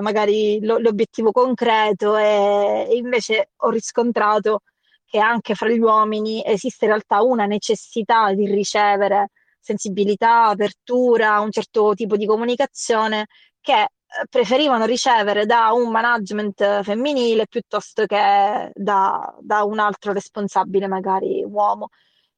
magari 0.00 0.60
l'obiettivo 0.62 1.32
concreto 1.32 2.16
e, 2.16 2.86
e 2.88 2.96
invece 2.96 3.50
ho 3.56 3.70
riscontrato 3.70 4.62
che 5.04 5.18
anche 5.18 5.54
fra 5.54 5.68
gli 5.68 5.78
uomini 5.78 6.42
esiste 6.44 6.84
in 6.84 6.92
realtà 6.92 7.22
una 7.22 7.46
necessità 7.46 8.32
di 8.32 8.46
ricevere 8.46 9.30
sensibilità, 9.60 10.44
apertura, 10.46 11.40
un 11.40 11.50
certo 11.50 11.94
tipo 11.94 12.16
di 12.16 12.26
comunicazione 12.26 13.26
che 13.60 13.82
eh, 13.82 13.88
preferivano 14.30 14.84
ricevere 14.86 15.46
da 15.46 15.72
un 15.72 15.90
management 15.90 16.82
femminile 16.82 17.46
piuttosto 17.48 18.06
che 18.06 18.70
da, 18.72 19.34
da 19.40 19.64
un 19.64 19.78
altro 19.80 20.12
responsabile, 20.12 20.86
magari 20.86 21.44
uomo. 21.44 21.88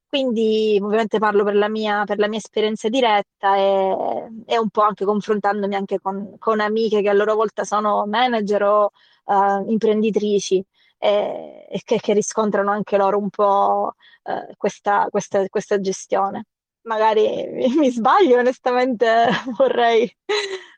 Quindi 0.09 0.79
ovviamente 0.81 1.19
parlo 1.19 1.45
per 1.45 1.55
la 1.55 1.69
mia, 1.69 2.05
per 2.05 2.19
la 2.19 2.29
mia 2.29 2.39
esperienza 2.39 2.89
diretta 2.89 3.57
e, 3.57 4.27
e, 4.47 4.59
un 4.59 4.71
po' 4.71 4.81
anche 4.81 5.05
confrontandomi 5.05 5.75
anche 5.75 6.01
con, 6.01 6.37
con, 6.39 6.61
amiche 6.61 7.03
che 7.03 7.11
a 7.11 7.13
loro 7.13 7.35
volta 7.35 7.65
sono 7.65 8.07
manager 8.07 8.63
o 8.63 8.91
uh, 9.25 9.71
imprenditrici 9.71 10.65
e, 10.97 11.67
e 11.71 11.81
che, 11.85 11.99
che, 12.01 12.15
riscontrano 12.15 12.71
anche 12.71 12.97
loro 12.97 13.19
un 13.19 13.29
po' 13.29 13.95
uh, 14.23 14.55
questa, 14.57 15.09
questa, 15.11 15.47
questa, 15.49 15.79
gestione. 15.79 16.45
Magari 16.83 17.69
mi, 17.77 17.91
sbaglio, 17.91 18.39
onestamente 18.39 19.27
vorrei, 19.59 20.11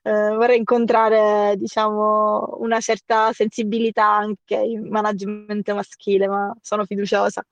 uh, 0.02 0.34
vorrei 0.34 0.58
incontrare 0.58 1.54
diciamo, 1.56 2.56
una 2.58 2.80
certa 2.80 3.32
sensibilità 3.32 4.06
anche 4.10 4.56
in 4.56 4.88
management 4.88 5.72
maschile, 5.72 6.26
ma 6.26 6.52
sono 6.60 6.84
fiduciosa. 6.84 7.44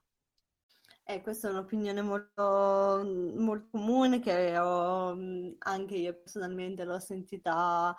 Eh, 1.11 1.23
questa 1.23 1.49
è 1.49 1.51
un'opinione 1.53 2.03
molto, 2.03 3.03
molto 3.39 3.69
comune 3.71 4.21
che 4.21 4.59
ho, 4.59 5.17
anche 5.61 5.95
io 5.95 6.13
personalmente 6.19 6.85
l'ho 6.85 6.99
sentita 6.99 7.97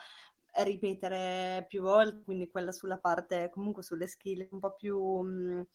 ripetere 0.63 1.65
più 1.67 1.82
volte, 1.82 2.22
quindi 2.24 2.50
quella 2.52 2.72
sulla 2.72 3.00
parte, 3.00 3.50
comunque 3.50 3.82
sulle 3.82 4.06
skill 4.06 4.48
un 4.52 4.60
po' 4.60 4.76
più 4.76 5.00
mh, 5.22 5.65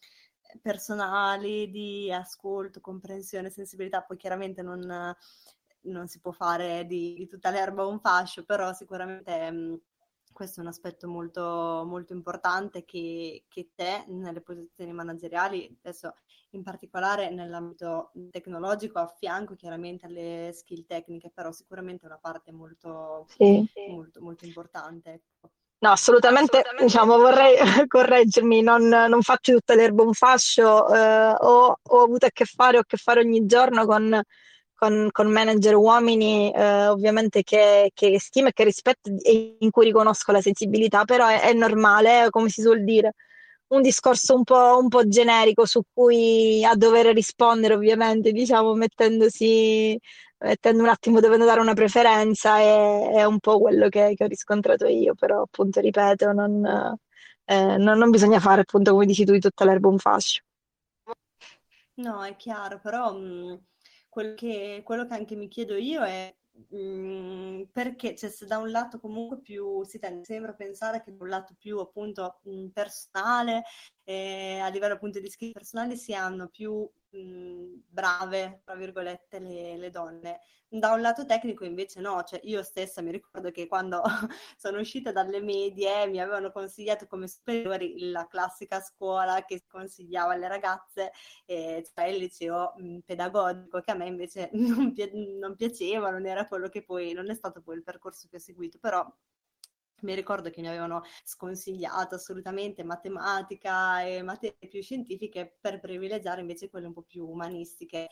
personali 0.63 1.71
di 1.71 2.13
ascolto, 2.13 2.81
comprensione, 2.81 3.51
sensibilità, 3.51 4.03
poi 4.03 4.17
chiaramente 4.17 4.63
non, 4.63 4.81
non 5.81 6.07
si 6.07 6.21
può 6.21 6.31
fare 6.31 6.87
di, 6.87 7.15
di, 7.15 7.27
tutta 7.27 7.51
l'erba 7.51 7.85
un 7.85 7.99
fascio, 7.99 8.45
però 8.45 8.73
sicuramente... 8.73 9.51
Mh, 9.51 9.81
questo 10.35 10.61
è 10.61 10.63
un 10.63 10.69
aspetto 10.69 11.09
molto, 11.09 11.85
molto 11.87 12.13
importante 12.13 12.85
che, 12.85 13.45
che, 13.49 13.71
te 13.75 14.05
nelle 14.09 14.43
posizioni 14.43 14.93
manageriali, 14.93 15.75
adesso 15.83 16.13
in 16.51 16.63
particolare 16.63 17.31
nell'ambito 17.31 18.13
tecnologico, 18.31 18.99
a 18.99 19.07
fianco 19.07 19.55
chiaramente 19.55 20.05
alle 20.05 20.51
skill 20.53 20.85
tecniche, 20.85 21.31
però 21.33 21.51
sicuramente 21.53 22.05
è 22.05 22.09
una 22.09 22.19
parte 22.21 22.53
molto, 22.53 23.27
sì. 23.29 23.67
molto, 23.89 24.21
molto 24.21 24.45
importante. 24.45 25.13
Ecco. 25.13 25.51
No, 25.79 25.91
assolutamente, 25.91 26.59
assolutamente, 26.59 26.85
diciamo, 26.85 27.17
vorrei 27.17 27.57
correggermi, 27.89 28.63
non, 28.63 28.87
non 28.87 29.23
faccio 29.23 29.53
tutta 29.53 29.75
l'erba 29.75 30.03
un 30.03 30.13
fascio, 30.13 30.89
eh, 30.93 31.35
ho, 31.39 31.79
ho, 31.81 32.03
avuto 32.03 32.27
a 32.27 32.31
che 32.31 32.45
fare, 32.45 32.79
ho 32.79 32.81
a 32.81 32.85
che 32.85 32.97
fare 32.97 33.21
ogni 33.21 33.47
giorno 33.47 33.87
con 33.87 34.23
con, 34.85 35.09
con 35.11 35.31
manager 35.31 35.77
uomini 35.77 36.53
eh, 36.53 36.89
ovviamente 36.89 37.43
che, 37.43 37.91
che 37.95 38.21
stimo 38.21 38.49
e 38.49 38.53
che 38.53 38.65
rispetto 38.65 39.11
e 39.23 39.57
in 39.59 39.71
cui 39.71 39.87
riconosco 39.87 40.33
la 40.33 40.41
sensibilità, 40.43 41.05
però 41.05 41.27
è, 41.27 41.41
è 41.41 41.53
normale, 41.55 42.29
come 42.31 42.49
si 42.51 42.61
suol 42.61 42.85
dire, 42.85 43.15
un 43.69 43.81
discorso 43.83 44.35
un 44.35 44.45
po', 44.45 44.79
un 44.79 44.89
po', 44.89 45.09
generico 45.09 45.65
su 45.65 45.81
cui 45.93 46.65
a 46.65 46.75
dover 46.75 47.07
rispondere 47.15 47.75
ovviamente, 47.75 48.31
diciamo, 48.33 48.75
mettendosi, 48.75 49.99
mettendo 50.39 50.83
un 50.83 50.89
attimo 50.91 51.21
dove 51.21 51.39
dare 51.39 51.61
una 51.61 51.75
preferenza 51.75 52.59
è, 52.59 53.11
è 53.15 53.25
un 53.25 53.39
po' 53.39 53.59
quello 53.59 53.89
che, 53.89 54.15
che, 54.15 54.25
ho 54.25 54.27
riscontrato 54.29 54.87
io, 54.87 55.15
però 55.15 55.43
appunto 55.43 55.81
ripeto, 55.81 56.33
non, 56.33 56.65
eh, 57.47 57.77
non, 57.79 57.99
non 57.99 58.11
bisogna 58.11 58.41
fare 58.41 58.61
appunto 58.63 58.93
come 58.93 59.07
dici 59.07 59.25
tu 59.25 59.33
di 59.33 59.41
tutta 59.41 59.65
l'erba 59.65 59.89
un 59.89 59.99
fascio. 59.99 60.43
No, 61.97 62.25
è 62.25 62.35
chiaro, 62.37 62.81
però 62.81 63.13
mh, 63.15 63.59
quello 64.15 64.35
che, 64.35 64.83
quello 64.85 65.07
che 65.07 65.15
anche 65.15 65.35
mi 65.35 65.49
chiedo 65.49 65.75
io 65.75 66.05
è 66.05 66.33
mm, 66.73 67.63
perché, 67.73 68.15
cioè, 68.15 68.31
se 68.31 68.47
da 68.47 68.59
un 68.59 68.71
lato 68.71 69.01
comunque 69.01 69.41
più 69.41 69.83
si 69.85 69.99
tende 69.99 70.25
sempre 70.25 70.53
a 70.53 70.55
pensare 70.55 71.03
che 71.03 71.13
da 71.17 71.25
un 71.25 71.29
lato 71.31 71.55
più 71.59 71.81
appunto 71.81 72.39
mm, 72.49 72.69
personale, 72.69 73.65
eh, 74.05 74.61
a 74.61 74.69
livello 74.69 74.95
appunto 74.95 75.19
di 75.19 75.29
skill 75.29 75.51
personali, 75.51 75.97
si 75.97 76.15
hanno 76.15 76.47
più 76.49 76.89
brave, 77.89 78.61
tra 78.65 78.75
virgolette, 78.75 79.39
le, 79.39 79.77
le 79.77 79.91
donne. 79.91 80.41
Da 80.69 80.93
un 80.93 81.01
lato 81.01 81.25
tecnico 81.25 81.65
invece 81.65 82.01
no, 82.01 82.23
cioè 82.25 82.41
io 82.45 82.63
stessa 82.65 83.01
mi 83.01 83.13
ricordo 83.13 83.51
che 83.53 83.69
quando 83.69 84.03
sono 84.59 84.81
uscita 84.81 85.13
dalle 85.13 85.41
medie 85.41 86.07
mi 86.09 86.21
avevano 86.21 86.51
consigliato 86.51 87.07
come 87.07 87.29
superiori 87.29 88.11
la 88.11 88.27
classica 88.27 88.81
scuola 88.81 89.45
che 89.45 89.63
consigliava 89.69 90.33
alle 90.33 90.49
ragazze, 90.49 91.13
eh, 91.47 91.87
cioè 91.95 92.07
il 92.07 92.19
liceo 92.19 92.75
mh, 92.77 92.99
pedagogico, 93.05 93.81
che 93.81 93.91
a 93.93 93.95
me 93.95 94.07
invece 94.07 94.51
non, 94.55 94.93
pi- 94.93 95.11
non 95.39 95.55
piaceva, 95.55 96.11
non 96.11 96.27
era 96.27 96.49
quello 96.49 96.69
che 96.69 96.83
poi, 96.83 97.13
non 97.13 97.31
è 97.31 97.35
stato 97.35 97.61
poi 97.63 97.77
il 97.77 97.83
percorso 97.85 98.27
che 98.29 98.37
ho 98.37 98.41
seguito, 98.41 98.79
però 98.81 99.07
mi 100.05 100.15
ricordo 100.15 100.51
che 100.51 100.61
mi 100.61 100.69
avevano 100.69 101.03
sconsigliato 101.25 102.15
assolutamente 102.15 102.85
matematica 102.85 104.03
e 104.03 104.23
materie 104.23 104.69
più 104.69 104.83
scientifiche 104.83 105.57
per 105.61 105.81
privilegiare 105.81 106.41
invece 106.41 106.71
quelle 106.71 106.87
un 106.87 106.93
po' 106.93 107.03
più 107.03 107.27
umanistiche 107.27 108.09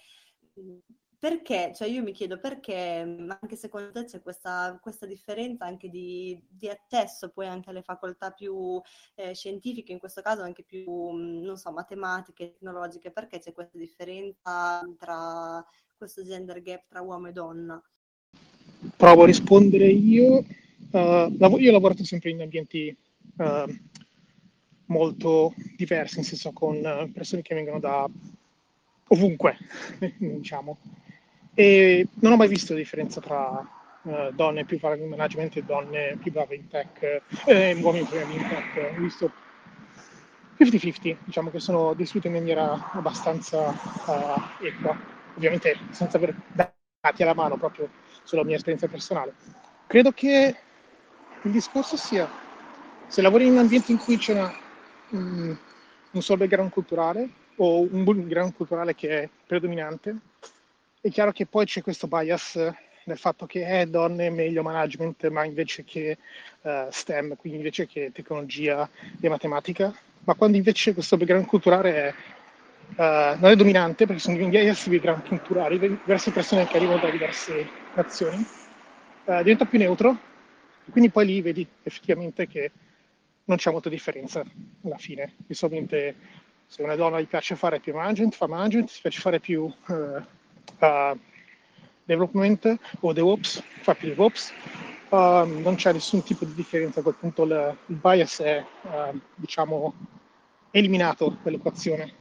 perché, 1.23 1.73
cioè 1.73 1.87
io 1.87 2.03
mi 2.03 2.11
chiedo 2.11 2.41
perché, 2.41 3.27
anche 3.41 3.55
secondo 3.55 3.93
te 3.93 4.07
c'è 4.07 4.21
questa, 4.21 4.77
questa 4.83 5.07
differenza 5.07 5.65
anche 5.65 5.89
di, 5.89 6.37
di, 6.49 6.69
accesso 6.69 7.31
poi 7.31 7.47
anche 7.47 7.71
alle 7.71 7.83
facoltà 7.83 8.33
più 8.33 8.81
eh, 9.15 9.33
scientifiche, 9.33 9.93
in 9.93 10.01
questo 10.01 10.21
caso 10.21 10.43
anche 10.43 10.65
più, 10.65 10.85
mm, 11.13 11.45
non 11.45 11.57
so, 11.57 11.71
matematiche, 11.71 12.55
tecnologiche, 12.55 13.13
perché 13.13 13.39
c'è 13.39 13.53
questa 13.53 13.79
differenza 13.79 14.81
tra 14.99 15.65
questo 15.97 16.25
gender 16.25 16.61
gap 16.61 16.89
tra 16.89 17.03
uomo 17.03 17.29
e 17.29 17.33
donna? 17.33 17.81
Provo 18.97 19.23
a 19.23 19.27
rispondere 19.27 19.87
io. 19.87 20.43
Uh, 20.93 21.57
io 21.59 21.71
ho 21.71 21.73
lavorato 21.73 22.05
sempre 22.05 22.29
in 22.29 22.43
ambienti 22.43 22.95
uh, 23.39 23.79
molto 24.87 25.55
diversi, 25.75 26.17
nel 26.17 26.27
senso 26.27 26.53
con 26.53 27.11
persone 27.15 27.41
che 27.41 27.55
vengono 27.55 27.81
da 27.81 28.07
ovunque, 29.09 29.57
diciamo. 30.19 30.77
E 31.55 32.07
non 32.21 32.33
ho 32.33 32.37
mai 32.37 32.49
visto 32.49 32.75
differenza 32.75 33.21
tra 33.21 33.67
uh, 34.03 34.33
donne 34.33 34.67
più 34.67 34.79
brave 34.79 35.03
in 35.03 35.09
management 35.09 35.57
e 35.57 35.63
donne 35.63 36.19
più 36.21 36.31
brave 36.31 36.57
in 36.57 36.69
tech, 36.69 37.23
eh, 37.47 37.75
uomini 37.81 38.05
più 38.05 38.19
bravi 38.19 38.35
in 38.35 38.49
tech. 38.49 38.95
Ho 38.95 39.01
visto 39.01 39.33
50-50, 40.59 41.17
diciamo 41.25 41.51
che 41.51 41.59
sono 41.59 41.95
distribuite 41.95 42.29
in 42.29 42.43
maniera 42.43 42.91
abbastanza 42.93 43.75
equa, 44.61 44.95
ovviamente 45.37 45.75
senza 45.91 46.19
aver 46.19 46.35
dati 46.53 47.23
alla 47.23 47.35
mano 47.35 47.57
proprio 47.57 47.89
sulla 48.25 48.45
mia 48.45 48.57
esperienza 48.57 48.89
personale. 48.89 49.33
Credo 49.87 50.13
che 50.13 50.55
il 51.43 51.51
discorso 51.51 51.97
sia 51.97 52.29
se 53.07 53.21
lavori 53.21 53.47
in 53.47 53.53
un 53.53 53.59
ambiente 53.59 53.93
in 53.93 53.99
cui 53.99 54.17
c'è 54.17 54.33
una, 54.33 54.55
um, 55.11 55.59
un 56.13 56.23
solo 56.23 56.39
background 56.39 56.71
culturale 56.71 57.29
o 57.57 57.81
un 57.81 58.05
background 58.05 58.55
culturale 58.55 58.95
che 58.95 59.23
è 59.23 59.29
predominante, 59.47 60.17
è 61.01 61.11
chiaro 61.11 61.33
che 61.33 61.47
poi 61.47 61.67
c'è 61.67 61.83
questo 61.83 62.07
bias 62.07 62.55
del 63.05 63.19
fatto 63.19 63.47
che 63.47 63.67
è 63.67 63.87
donne 63.87 64.31
meglio 64.31 64.63
management, 64.63 65.29
ma 65.29 65.45
invece 65.45 65.85
che 65.85 66.17
uh, 66.63 66.87
STEM, 66.89 67.37
quindi 67.37 67.59
invece 67.59 67.87
che 67.87 68.13
tecnologia 68.15 68.89
e 69.21 69.29
matematica. 69.29 69.93
Ma 70.25 70.35
quando 70.35 70.57
invece 70.57 70.95
questo 70.95 71.17
background 71.17 71.47
culturale 71.47 71.95
è, 71.95 72.15
uh, 72.97 73.39
non 73.41 73.51
è 73.51 73.57
dominante, 73.57 74.07
perché 74.07 74.23
sono 74.23 74.37
diversi 74.37 74.89
background 74.89 75.27
culturali, 75.27 75.79
diverse 75.79 76.31
persone 76.31 76.67
che 76.67 76.77
arrivano 76.77 77.01
da 77.01 77.11
diverse 77.11 77.69
nazioni, 77.95 78.47
uh, 79.25 79.39
diventa 79.39 79.65
più 79.65 79.79
neutro. 79.79 80.31
Quindi 80.91 81.11
poi 81.11 81.27
lì 81.27 81.41
vedi 81.41 81.67
effettivamente 81.83 82.47
che 82.47 82.71
non 83.45 83.57
c'è 83.57 83.71
molta 83.71 83.89
differenza 83.89 84.45
alla 84.85 84.99
fine. 84.99 85.35
Solamente 85.51 86.15
se 86.67 86.83
una 86.83 86.97
donna 86.97 87.21
gli 87.21 87.27
piace 87.27 87.55
fare 87.55 87.81
più 87.81 87.93
management, 87.95 88.35
fa 88.35 88.47
management, 88.47 88.89
se 88.89 89.01
piace 89.03 89.21
fare 89.21 89.41
più 89.41 89.63
uh, 89.65 91.19
development 92.05 92.79
o 93.01 93.13
DevOps, 93.13 93.63
fa 93.83 93.95
più 93.95 94.09
DevOps, 94.09 94.53
uh, 95.11 95.17
non 95.17 95.75
c'è 95.75 95.93
nessun 95.93 96.23
tipo 96.23 96.47
di 96.47 96.55
differenza, 96.55 97.01
a 97.01 97.03
quel 97.03 97.17
punto 97.17 97.43
il, 97.45 97.77
il 97.87 97.97
bias 97.97 98.41
è, 98.41 98.65
uh, 98.83 99.21
diciamo, 99.35 99.95
eliminato 100.71 101.37
dall'equazione. 101.43 102.15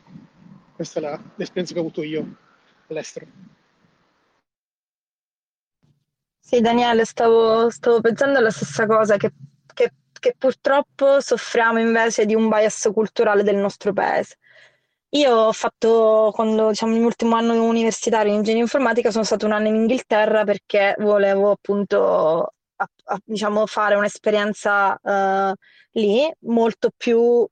Questa 0.75 0.99
è 0.99 1.01
la, 1.01 1.21
l'esperienza 1.35 1.73
che 1.73 1.79
ho 1.79 1.83
avuto 1.83 2.03
io 2.03 2.35
all'estero. 2.87 3.27
Sì, 6.43 6.59
Daniele, 6.59 7.05
stavo, 7.05 7.69
stavo 7.69 8.01
pensando 8.01 8.39
alla 8.39 8.49
stessa 8.49 8.85
cosa, 8.85 9.15
che, 9.17 9.31
che, 9.73 9.93
che 10.19 10.35
purtroppo 10.37 11.21
soffriamo 11.21 11.79
invece 11.79 12.25
di 12.25 12.35
un 12.35 12.49
bias 12.49 12.89
culturale 12.93 13.43
del 13.43 13.55
nostro 13.55 13.93
paese. 13.93 14.35
Io 15.13 15.33
ho 15.33 15.51
fatto, 15.53 16.31
quando 16.33 16.69
diciamo 16.69 16.97
l'ultimo 16.97 17.35
anno 17.35 17.63
universitario 17.63 18.31
in 18.31 18.37
ingegneria 18.39 18.63
informatica, 18.63 19.11
sono 19.11 19.23
stato 19.23 19.45
un 19.45 19.51
anno 19.53 19.67
in 19.67 19.75
Inghilterra 19.75 20.43
perché 20.43 20.95
volevo 20.99 21.51
appunto 21.51 22.53
a, 22.75 22.87
a, 23.05 23.19
diciamo, 23.23 23.65
fare 23.65 23.95
un'esperienza 23.95 24.97
uh, 25.01 25.53
lì 25.91 26.29
molto 26.41 26.89
più, 26.95 27.19
uh, 27.19 27.49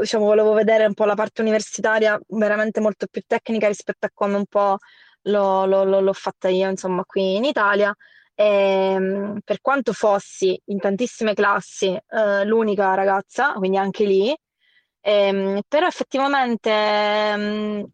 diciamo, 0.00 0.24
volevo 0.26 0.52
vedere 0.52 0.84
un 0.86 0.94
po' 0.94 1.04
la 1.04 1.14
parte 1.14 1.40
universitaria 1.42 2.18
veramente 2.28 2.80
molto 2.80 3.06
più 3.10 3.22
tecnica 3.26 3.68
rispetto 3.68 4.06
a 4.06 4.10
come 4.14 4.36
un 4.36 4.46
po' 4.46 4.76
l'ho, 5.22 5.64
l'ho, 5.66 6.00
l'ho 6.00 6.12
fatta 6.12 6.48
io, 6.48 6.68
insomma, 6.70 7.04
qui 7.04 7.36
in 7.36 7.44
Italia. 7.44 7.94
E, 8.40 8.44
ehm, 8.44 9.40
per 9.44 9.60
quanto 9.60 9.92
fossi 9.92 10.60
in 10.66 10.78
tantissime 10.78 11.34
classi 11.34 11.88
uh, 11.88 12.44
l'unica 12.44 12.94
ragazza, 12.94 13.52
quindi 13.54 13.78
anche 13.78 14.04
lì, 14.04 14.36
Ehm, 15.00 15.60
però 15.66 15.86
effettivamente 15.86 16.70
ehm, 16.70 17.86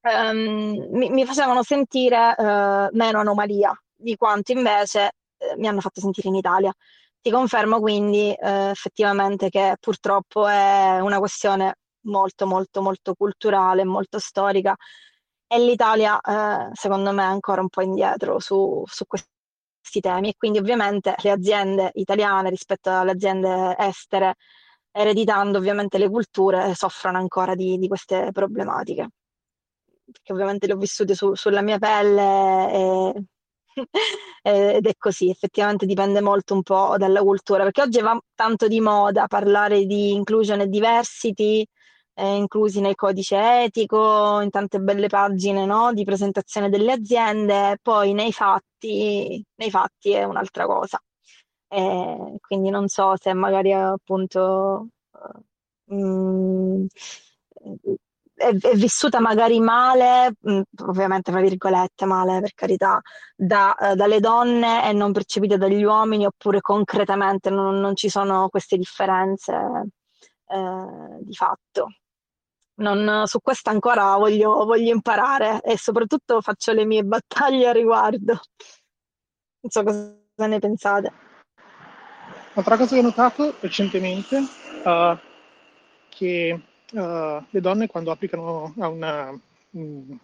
ehm, 0.00 0.86
mi, 0.92 1.10
mi, 1.10 1.24
facevano 1.26 1.62
sentire 1.62 2.34
eh, 2.36 2.88
meno 2.92 3.18
anomalia 3.20 3.78
di 3.94 4.16
quanto 4.16 4.52
invece 4.52 5.12
eh, 5.36 5.56
mi 5.58 5.66
hanno 5.68 5.80
fatto 5.80 6.00
sentire 6.00 6.28
in 6.28 6.36
Italia. 6.36 6.72
Ti 7.20 7.30
confermo 7.30 7.78
quindi 7.80 8.32
eh, 8.32 8.70
effettivamente 8.70 9.48
che 9.50 9.76
purtroppo 9.80 10.46
è 10.48 10.98
una 11.00 11.18
questione 11.18 11.76
molto 12.06 12.46
molto 12.46 12.80
molto 12.82 13.14
culturale, 13.14 13.84
molto 13.84 14.18
storica 14.18 14.74
e 15.46 15.58
l'Italia 15.58 16.18
eh, 16.20 16.70
secondo 16.72 17.12
me 17.12 17.22
è 17.22 17.26
ancora 17.26 17.60
un 17.60 17.68
po' 17.68 17.82
indietro 17.82 18.38
su, 18.40 18.82
su 18.86 19.04
questi 19.82 20.00
temi 20.00 20.28
e 20.30 20.34
quindi 20.36 20.58
ovviamente 20.58 21.14
le 21.22 21.30
aziende 21.30 21.90
italiane 21.94 22.48
rispetto 22.48 22.88
alle 22.90 23.10
aziende 23.10 23.74
estere 23.78 24.36
ereditando 24.92 25.58
ovviamente 25.58 25.98
le 25.98 26.08
culture, 26.08 26.74
soffrono 26.74 27.18
ancora 27.18 27.54
di, 27.54 27.78
di 27.78 27.88
queste 27.88 28.30
problematiche. 28.32 29.08
Perché 30.04 30.32
ovviamente 30.32 30.66
le 30.66 30.74
ho 30.74 30.76
vissute 30.76 31.14
su, 31.14 31.34
sulla 31.34 31.62
mia 31.62 31.78
pelle 31.78 32.72
e, 32.72 33.24
ed 34.76 34.86
è 34.86 34.94
così, 34.98 35.30
effettivamente 35.30 35.86
dipende 35.86 36.20
molto 36.20 36.54
un 36.54 36.62
po' 36.62 36.96
dalla 36.98 37.22
cultura, 37.22 37.64
perché 37.64 37.82
oggi 37.82 38.00
va 38.00 38.18
tanto 38.34 38.68
di 38.68 38.80
moda 38.80 39.26
parlare 39.26 39.84
di 39.86 40.12
inclusion 40.12 40.60
e 40.60 40.68
diversity, 40.68 41.66
eh, 42.22 42.36
inclusi 42.36 42.80
nel 42.80 42.94
codice 42.94 43.36
etico, 43.64 44.40
in 44.40 44.50
tante 44.50 44.78
belle 44.78 45.08
pagine 45.08 45.64
no, 45.66 45.92
di 45.92 46.04
presentazione 46.04 46.68
delle 46.70 46.92
aziende, 46.92 47.78
poi 47.82 48.12
nei 48.12 48.32
fatti, 48.32 49.44
nei 49.56 49.70
fatti 49.70 50.12
è 50.12 50.22
un'altra 50.22 50.66
cosa. 50.66 51.02
E 51.68 52.36
quindi 52.40 52.70
non 52.70 52.86
so 52.88 53.14
se 53.16 53.32
magari 53.34 53.72
appunto 53.72 54.88
mh, 55.86 55.96
mm, 55.96 56.86
è, 58.34 58.54
è, 58.56 58.74
vissuta 58.76 59.20
magari 59.20 59.58
male, 59.60 60.34
mh, 60.38 60.52
mm, 60.52 60.60
ovviamente 60.86 61.30
tra 61.32 61.40
virgolette 61.40 62.04
male 62.06 62.40
per 62.40 62.52
carità, 62.54 63.00
da, 63.34 63.74
uh, 63.78 63.94
dalle 63.94 64.20
donne 64.20 64.88
e 64.88 64.92
non 64.92 65.12
percepita 65.12 65.56
dagli 65.56 65.82
uomini 65.82 66.26
oppure 66.26 66.60
concretamente 66.60 67.50
non, 67.50 67.80
non 67.80 67.96
ci 67.96 68.08
sono 68.08 68.48
queste 68.48 68.76
differenze 68.76 69.52
eh, 70.46 71.18
di 71.20 71.34
fatto. 71.34 71.88
Non, 72.74 73.26
su 73.26 73.40
questo 73.40 73.70
ancora 73.70 74.16
voglio, 74.16 74.64
voglio 74.64 74.92
imparare 74.92 75.60
e 75.60 75.76
soprattutto 75.76 76.40
faccio 76.40 76.72
le 76.72 76.84
mie 76.84 77.02
battaglie 77.02 77.68
a 77.68 77.72
riguardo. 77.72 78.40
Non 79.60 79.70
so 79.70 79.82
cosa 79.82 80.46
ne 80.46 80.58
pensate. 80.58 81.12
Un'altra 82.54 82.76
cosa 82.76 82.94
che 82.94 83.00
ho 83.00 83.04
notato 83.04 83.54
recentemente 83.60 84.36
uh, 84.84 85.16
che 86.08 86.62
uh, 86.92 87.44
le 87.48 87.60
donne 87.60 87.86
quando 87.86 88.10
applicano 88.10 88.74
a 88.78 88.88
una 88.88 89.38
um, 89.70 90.18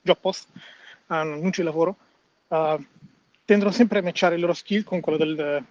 job 0.00 0.18
post, 0.20 0.48
a 1.06 1.22
un 1.22 1.32
annuncio 1.32 1.62
di 1.62 1.66
lavoro, 1.66 1.96
uh, 2.48 2.84
tendono 3.44 3.70
sempre 3.70 4.00
a 4.00 4.02
matchare 4.02 4.34
il 4.34 4.40
loro 4.40 4.52
skill 4.52 4.84
con 4.84 5.00
quello, 5.00 5.18
del, 5.18 5.64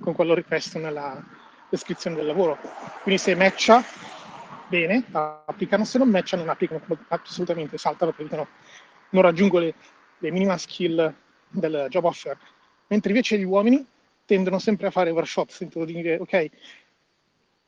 con 0.00 0.14
quello 0.14 0.34
richiesto 0.34 0.78
nella 0.78 1.20
descrizione 1.68 2.16
del 2.16 2.26
lavoro. 2.26 2.58
Quindi 3.02 3.20
se 3.20 3.34
matcha, 3.34 3.82
bene, 4.68 5.04
applicano, 5.10 5.84
se 5.84 5.98
non 5.98 6.08
matcha 6.08 6.36
non 6.36 6.48
applicano 6.48 6.80
assolutamente, 7.08 7.78
saltano 7.78 8.12
perché 8.12 8.36
non 8.36 9.22
raggiungono 9.22 9.64
le, 9.64 9.74
le 10.18 10.30
minima 10.30 10.56
skill 10.56 11.14
del 11.48 11.86
job 11.88 12.04
offer. 12.04 12.38
Mentre 12.88 13.10
invece 13.10 13.38
gli 13.38 13.44
uomini 13.44 13.84
tendono 14.24 14.58
sempre 14.58 14.86
a 14.86 14.90
fare 14.90 15.10
workshop, 15.10 15.48
sentono 15.48 15.84
dire 15.84 16.18
ok, 16.18 16.50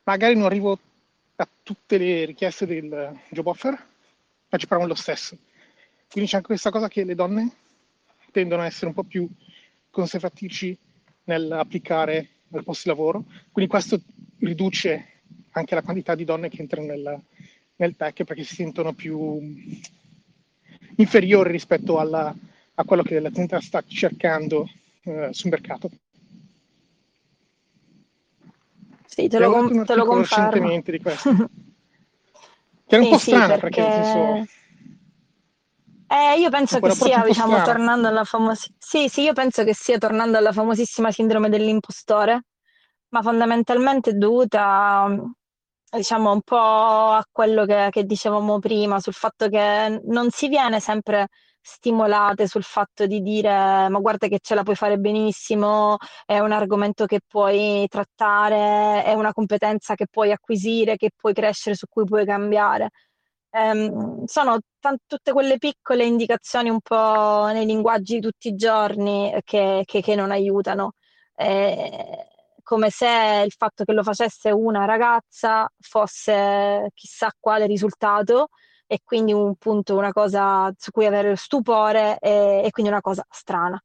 magari 0.03 0.35
non 0.35 0.45
arrivo 0.45 0.79
a 1.35 1.47
tutte 1.63 1.97
le 1.97 2.25
richieste 2.25 2.65
del 2.65 3.19
job 3.29 3.47
offer, 3.47 3.87
ma 4.49 4.57
ci 4.57 4.67
proviamo 4.67 4.91
lo 4.91 4.97
stesso. 4.97 5.37
Quindi 6.09 6.29
c'è 6.29 6.35
anche 6.37 6.49
questa 6.49 6.69
cosa 6.69 6.87
che 6.87 7.03
le 7.03 7.15
donne 7.15 7.51
tendono 8.31 8.61
a 8.61 8.65
essere 8.65 8.87
un 8.87 8.93
po' 8.93 9.03
più 9.03 9.27
conservatrici 9.89 10.77
nell'applicare 11.25 12.29
al 12.51 12.63
posto 12.63 12.89
di 12.89 12.97
lavoro, 12.97 13.23
quindi 13.51 13.71
questo 13.71 13.99
riduce 14.39 15.10
anche 15.51 15.75
la 15.75 15.81
quantità 15.81 16.15
di 16.15 16.23
donne 16.23 16.49
che 16.49 16.61
entrano 16.61 16.87
nel, 16.87 17.21
nel 17.75 17.95
tech 17.95 18.23
perché 18.23 18.43
si 18.43 18.55
sentono 18.55 18.93
più 18.93 19.39
inferiori 20.95 21.51
rispetto 21.51 21.99
alla, 21.99 22.33
a 22.75 22.83
quello 22.83 23.03
che 23.03 23.19
l'azienda 23.19 23.59
sta 23.59 23.83
cercando 23.85 24.69
eh, 25.03 25.29
sul 25.31 25.49
mercato. 25.49 25.89
Sì, 29.05 29.27
te 29.27 29.39
lo, 29.39 29.51
com- 29.51 29.83
te 29.83 29.95
lo 29.95 30.05
confermo. 30.05 30.81
di 30.83 30.99
questo. 30.99 31.31
che 32.87 32.95
è 32.95 32.97
un 32.97 33.03
sì, 33.03 33.09
po' 33.09 33.17
strano 33.17 33.53
sì, 33.53 33.59
perché... 33.59 33.81
perché 33.81 34.03
senso... 34.03 34.59
Eh, 36.07 36.39
io 36.39 36.49
penso 36.49 36.79
che 36.79 36.91
sia, 36.91 37.23
diciamo, 37.23 37.57
strano. 37.57 37.65
tornando 37.65 38.07
alla 38.07 38.23
famosissima... 38.23 38.75
Sì, 38.79 39.07
sì, 39.07 39.21
io 39.23 39.33
penso 39.33 39.63
che 39.63 39.73
sia 39.73 39.97
tornando 39.97 40.37
alla 40.37 40.51
famosissima 40.51 41.11
sindrome 41.11 41.49
dell'impostore, 41.49 42.43
ma 43.09 43.21
fondamentalmente 43.21 44.13
dovuta, 44.13 45.07
diciamo, 45.97 46.31
un 46.31 46.41
po' 46.41 46.57
a 46.57 47.23
quello 47.31 47.65
che, 47.65 47.87
che 47.91 48.03
dicevamo 48.05 48.59
prima, 48.59 48.99
sul 48.99 49.13
fatto 49.13 49.49
che 49.49 50.01
non 50.05 50.29
si 50.31 50.47
viene 50.47 50.79
sempre 50.79 51.27
stimolate 51.63 52.47
sul 52.47 52.63
fatto 52.63 53.05
di 53.05 53.21
dire 53.21 53.49
ma 53.51 53.99
guarda 53.99 54.27
che 54.27 54.39
ce 54.41 54.55
la 54.55 54.63
puoi 54.63 54.75
fare 54.75 54.97
benissimo, 54.97 55.97
è 56.25 56.39
un 56.39 56.51
argomento 56.51 57.05
che 57.05 57.19
puoi 57.25 57.87
trattare, 57.87 59.03
è 59.03 59.13
una 59.13 59.31
competenza 59.33 59.95
che 59.95 60.07
puoi 60.09 60.31
acquisire, 60.31 60.95
che 60.97 61.11
puoi 61.15 61.33
crescere, 61.33 61.75
su 61.75 61.85
cui 61.89 62.03
puoi 62.05 62.25
cambiare. 62.25 62.89
Um, 63.51 64.23
sono 64.25 64.59
t- 64.79 64.95
tutte 65.05 65.33
quelle 65.33 65.57
piccole 65.57 66.05
indicazioni 66.05 66.69
un 66.69 66.79
po' 66.81 67.47
nei 67.51 67.65
linguaggi 67.65 68.15
di 68.15 68.21
tutti 68.21 68.47
i 68.49 68.55
giorni 68.55 69.33
che, 69.43 69.83
che, 69.85 70.01
che 70.01 70.15
non 70.15 70.31
aiutano. 70.31 70.93
Eh, 71.35 72.27
come 72.71 72.89
se 72.89 73.43
il 73.45 73.51
fatto 73.51 73.83
che 73.83 73.91
lo 73.91 74.01
facesse 74.01 74.49
una 74.49 74.85
ragazza 74.85 75.69
fosse 75.77 76.91
chissà 76.93 77.29
quale 77.37 77.65
risultato 77.65 78.47
e 78.87 79.01
quindi 79.03 79.33
un 79.33 79.55
punto, 79.55 79.97
una 79.97 80.13
cosa 80.13 80.71
su 80.77 80.89
cui 80.91 81.05
avere 81.05 81.35
stupore 81.35 82.17
e, 82.19 82.61
e 82.63 82.69
quindi 82.71 82.89
una 82.89 83.01
cosa 83.01 83.25
strana. 83.29 83.77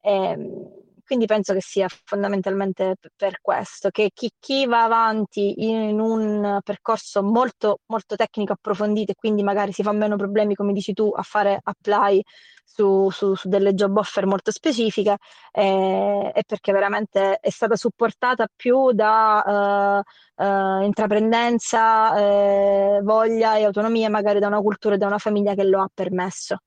E, 0.00 0.10
ehm, 0.14 0.81
quindi 1.04 1.26
penso 1.26 1.52
che 1.52 1.60
sia 1.60 1.88
fondamentalmente 2.04 2.96
per 3.16 3.40
questo, 3.40 3.90
che 3.90 4.10
chi, 4.14 4.30
chi, 4.38 4.66
va 4.66 4.84
avanti 4.84 5.64
in 5.64 6.00
un 6.00 6.60
percorso 6.62 7.22
molto, 7.22 7.80
molto 7.86 8.16
tecnico 8.16 8.52
approfondito 8.52 9.12
e 9.12 9.14
quindi 9.14 9.42
magari 9.42 9.72
si 9.72 9.82
fa 9.82 9.92
meno 9.92 10.16
problemi, 10.16 10.54
come 10.54 10.72
dici 10.72 10.92
tu, 10.92 11.10
a 11.14 11.22
fare 11.22 11.58
apply 11.62 12.22
su, 12.64 13.10
su, 13.10 13.34
su 13.34 13.48
delle 13.48 13.74
job 13.74 13.96
offer 13.98 14.26
molto 14.26 14.50
specifiche 14.50 15.16
eh, 15.52 16.30
è 16.32 16.42
perché 16.46 16.72
veramente 16.72 17.36
è 17.36 17.50
stata 17.50 17.76
supportata 17.76 18.46
più 18.54 18.92
da 18.92 20.02
uh, 20.36 20.42
uh, 20.42 20.82
intraprendenza, 20.82 22.16
eh, 22.16 23.00
voglia 23.02 23.56
e 23.56 23.64
autonomia, 23.64 24.08
magari 24.08 24.38
da 24.38 24.46
una 24.46 24.60
cultura 24.60 24.94
e 24.94 24.98
da 24.98 25.06
una 25.06 25.18
famiglia 25.18 25.54
che 25.54 25.64
lo 25.64 25.80
ha 25.82 25.88
permesso. 25.92 26.58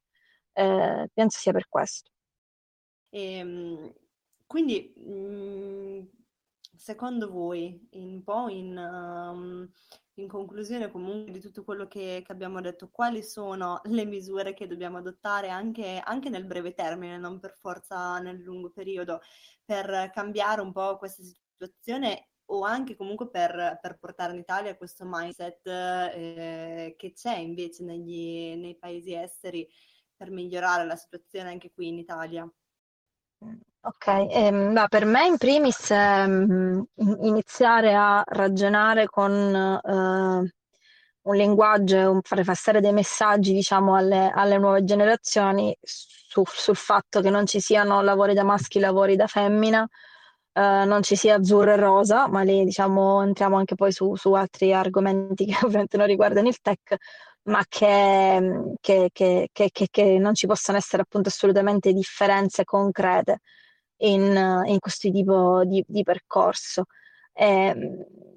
Eh, 0.54 1.08
penso 1.14 1.40
sia 1.40 1.52
per 1.52 1.68
questo. 1.68 2.10
E, 3.10 3.38
ehm, 3.40 3.94
quindi, 4.56 4.94
mh, 4.96 5.12
mm, 5.12 6.04
secondo 6.78 7.30
voi, 7.30 7.90
un 7.96 8.24
po' 8.24 8.48
in, 8.48 8.78
um, 8.78 9.70
in 10.14 10.30
conclusione 10.30 10.90
comunque 10.90 11.34
di 11.34 11.42
tutto 11.42 11.66
quello 11.66 11.88
che, 11.88 12.24
che, 12.26 12.32
abbiamo 12.32 12.62
detto, 12.62 12.90
quali 12.90 13.22
sono 13.22 13.82
le 13.84 14.06
misure 14.06 14.54
che 14.54 14.66
dobbiamo 14.66 15.00
adottare 15.00 15.50
anche, 15.50 16.02
anche, 16.02 16.30
nel 16.30 16.46
breve 16.46 16.74
termine, 16.74 17.18
non 17.18 17.38
per 17.42 17.54
forza 17.60 18.18
nel 18.20 18.38
lungo 18.40 18.70
periodo, 18.70 19.20
per 19.66 20.10
cambiare 20.14 20.62
un 20.62 20.72
po' 20.72 20.96
questa 20.98 21.22
situazione 21.24 22.30
o 22.46 22.62
anche 22.62 22.96
comunque 22.96 23.30
per, 23.30 23.78
per 23.82 23.98
portare 24.00 24.32
in 24.34 24.40
Italia 24.40 24.78
questo 24.78 25.04
mindset 25.06 25.68
eh, 25.68 26.94
che 26.98 27.12
c'è 27.12 27.38
invece 27.40 27.84
negli, 27.84 28.56
nei 28.56 28.78
paesi 28.78 29.14
esteri 29.14 29.68
per 30.16 30.32
migliorare 30.32 30.86
la 30.86 30.96
situazione 30.96 31.50
anche 31.50 31.72
qui 31.74 31.90
in 31.90 31.98
Italia. 31.98 32.50
Ok, 33.82 34.08
ehm, 34.08 34.86
per 34.90 35.06
me 35.06 35.28
in 35.28 35.38
primis 35.38 35.92
ehm, 35.92 36.84
iniziare 37.22 37.94
a 37.94 38.24
ragionare 38.26 39.06
con 39.06 39.32
eh, 39.32 40.54
un 41.22 41.36
linguaggio, 41.36 42.12
un, 42.12 42.22
fare 42.24 42.44
passare 42.44 42.82
dei 42.82 42.94
messaggi 42.94 43.54
diciamo 43.54 43.96
alle, 43.96 44.32
alle 44.34 44.58
nuove 44.58 44.84
generazioni 44.84 45.76
su, 45.82 46.44
sul 46.48 46.76
fatto 46.76 47.22
che 47.22 47.30
non 47.30 47.46
ci 47.46 47.60
siano 47.60 48.02
lavori 48.02 48.34
da 48.34 48.44
maschi, 48.44 48.80
lavori 48.80 49.16
da 49.16 49.28
femmina, 49.28 49.88
eh, 50.54 50.86
non 50.86 51.04
ci 51.04 51.16
sia 51.16 51.36
azzurro 51.36 51.72
e 51.74 51.76
rosa, 51.78 52.28
ma 52.28 52.42
lì 52.42 52.64
diciamo 52.64 53.22
entriamo 53.24 53.56
anche 53.58 53.76
poi 53.76 53.92
su, 53.92 54.16
su 54.16 54.34
altri 54.34 54.74
argomenti 54.74 55.46
che 55.52 55.64
ovviamente 55.66 55.98
non 55.98 56.08
riguardano 56.08 56.48
il 56.48 56.60
tech, 56.62 56.96
ma 57.46 57.64
che, 57.68 58.76
che, 58.80 59.10
che, 59.12 59.88
che, 59.92 60.18
non 60.20 60.34
ci 60.34 60.48
possano 60.48 60.78
essere 60.78 61.04
appunto 61.04 61.30
assolutamente 61.30 61.94
differenze 61.94 62.64
concrete 62.64 63.40
in, 63.98 64.64
in 64.66 64.80
questo 64.80 65.12
tipo 65.12 65.64
di, 65.66 65.84
di 65.88 66.04
percorso. 66.04 66.86
Eh, 67.34 67.76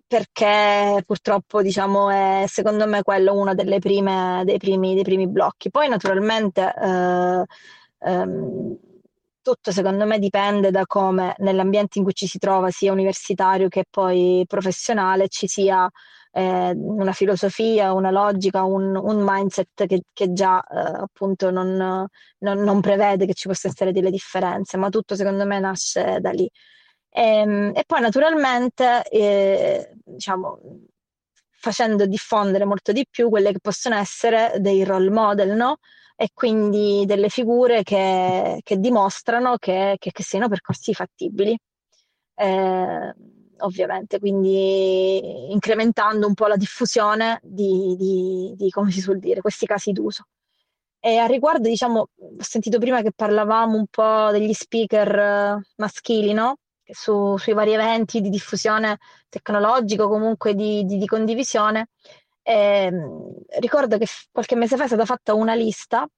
perché 0.09 1.03
purtroppo 1.07 1.61
diciamo 1.63 2.09
è 2.11 2.45
secondo 2.49 2.87
me 2.87 3.03
quello 3.03 3.35
uno 3.35 3.55
delle 3.55 3.79
prime, 3.79 4.43
dei, 4.45 4.59
primi, 4.59 4.95
dei 4.95 5.05
primi 5.05 5.29
blocchi. 5.29 5.71
Poi 5.71 5.89
naturalmente 5.89 6.75
eh, 6.75 7.45
ehm, 7.99 8.77
tutto 9.43 9.71
secondo 9.71 10.07
me 10.07 10.19
dipende 10.19 10.71
da 10.71 10.85
come 10.87 11.35
nell'ambiente 11.39 11.99
in 11.99 12.05
cui 12.05 12.15
ci 12.15 12.27
si 12.27 12.39
trova, 12.39 12.71
sia 12.71 12.93
universitario 12.93 13.69
che 13.69 13.85
poi 13.89 14.45
professionale, 14.47 15.29
ci 15.29 15.47
sia 15.47 15.89
eh, 16.33 16.73
una 16.75 17.13
filosofia, 17.13 17.93
una 17.93 18.11
logica, 18.11 18.65
un, 18.65 18.97
un 18.97 19.23
mindset 19.25 19.87
che, 19.87 20.03
che 20.13 20.33
già 20.33 20.63
eh, 20.63 21.01
appunto 21.03 21.51
non, 21.51 22.07
non, 22.39 22.59
non, 22.59 22.81
prevede 22.81 23.27
che 23.27 23.35
ci 23.35 23.49
possano 23.49 23.73
essere 23.73 23.93
delle 23.93 24.11
differenze, 24.11 24.77
ma 24.77 24.89
tutto 24.89 25.17
secondo 25.17 25.45
me 25.47 25.59
nasce 25.61 26.19
da 26.21 26.31
lì. 26.31 26.49
E, 27.11 27.23
ehm, 27.23 27.73
e 27.75 27.85
poi 27.87 28.01
naturalmente, 28.01 29.03
eh, 29.09 29.93
diciamo, 30.05 30.61
facendo 31.61 32.07
diffondere 32.07 32.65
molto 32.65 32.93
di 32.93 33.07
più 33.11 33.29
quelle 33.29 33.53
che 33.53 33.59
possono 33.61 33.97
essere 33.97 34.55
dei 34.61 34.85
role 34.85 35.11
model, 35.11 35.57
no? 35.57 35.79
E 36.17 36.31
quindi 36.35 37.05
delle 37.07 37.29
figure 37.29 37.83
che, 37.83 38.61
che 38.63 38.79
dimostrano 38.79 39.57
che, 39.57 39.97
che, 39.99 40.11
che 40.13 40.23
siano 40.23 40.49
percorsi 40.49 40.95
fattibili. 40.95 41.57
Eh, 42.35 43.15
ovviamente, 43.61 44.19
quindi 44.19 45.51
incrementando 45.53 46.27
un 46.27 46.35
po' 46.35 46.47
la 46.47 46.57
diffusione 46.57 47.41
di, 47.43 47.97
di, 47.97 48.55
di, 48.57 48.71
come 48.71 48.91
si 48.91 49.01
suol 49.01 49.19
dire, 49.19 49.41
questi 49.41 49.67
casi 49.67 49.93
d'uso. 49.93 50.25
E 51.01 51.17
a 51.19 51.27
riguardo, 51.27 51.69
diciamo, 51.69 52.01
ho 52.01 52.43
sentito 52.43 52.79
prima 52.79 53.03
che 53.03 53.13
parlavamo 53.15 53.77
un 53.77 53.87
po' 53.87 54.31
degli 54.33 54.53
speaker 54.53 55.19
eh, 55.19 55.67
maschili, 55.77 56.33
no? 56.33 56.59
Su, 56.91 57.37
sui 57.37 57.53
vari 57.53 57.73
eventi 57.75 58.21
di 58.21 58.31
diffusione 58.31 58.99
tecnologica 59.29 60.05
o 60.05 60.09
comunque 60.09 60.55
di, 60.55 60.85
di, 60.85 60.99
di 60.99 61.07
condivisione. 61.07 61.91
E, 62.43 62.91
ricordo 63.61 63.99
che 63.99 64.07
qualche 64.33 64.57
mese 64.57 64.77
fa 64.77 64.85
è 64.85 64.87
stata 64.87 65.05
fatta 65.05 65.35
una 65.35 65.55
lista 65.55 66.09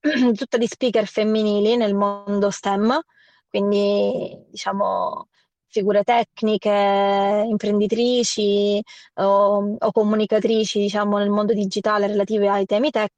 tutta 0.34 0.56
di 0.56 0.66
speaker 0.66 1.06
femminili 1.06 1.76
nel 1.76 1.94
mondo 1.94 2.50
STEM, 2.50 3.00
quindi 3.48 4.36
diciamo 4.50 5.28
figure 5.76 6.02
tecniche, 6.04 7.44
imprenditrici 7.46 8.82
o, 9.16 9.76
o, 9.78 9.92
comunicatrici, 9.92 10.78
diciamo, 10.78 11.18
nel 11.18 11.28
mondo 11.28 11.52
digitale 11.52 12.06
relative 12.06 12.48
ai 12.48 12.64
temi 12.64 12.90
tech, 12.90 13.12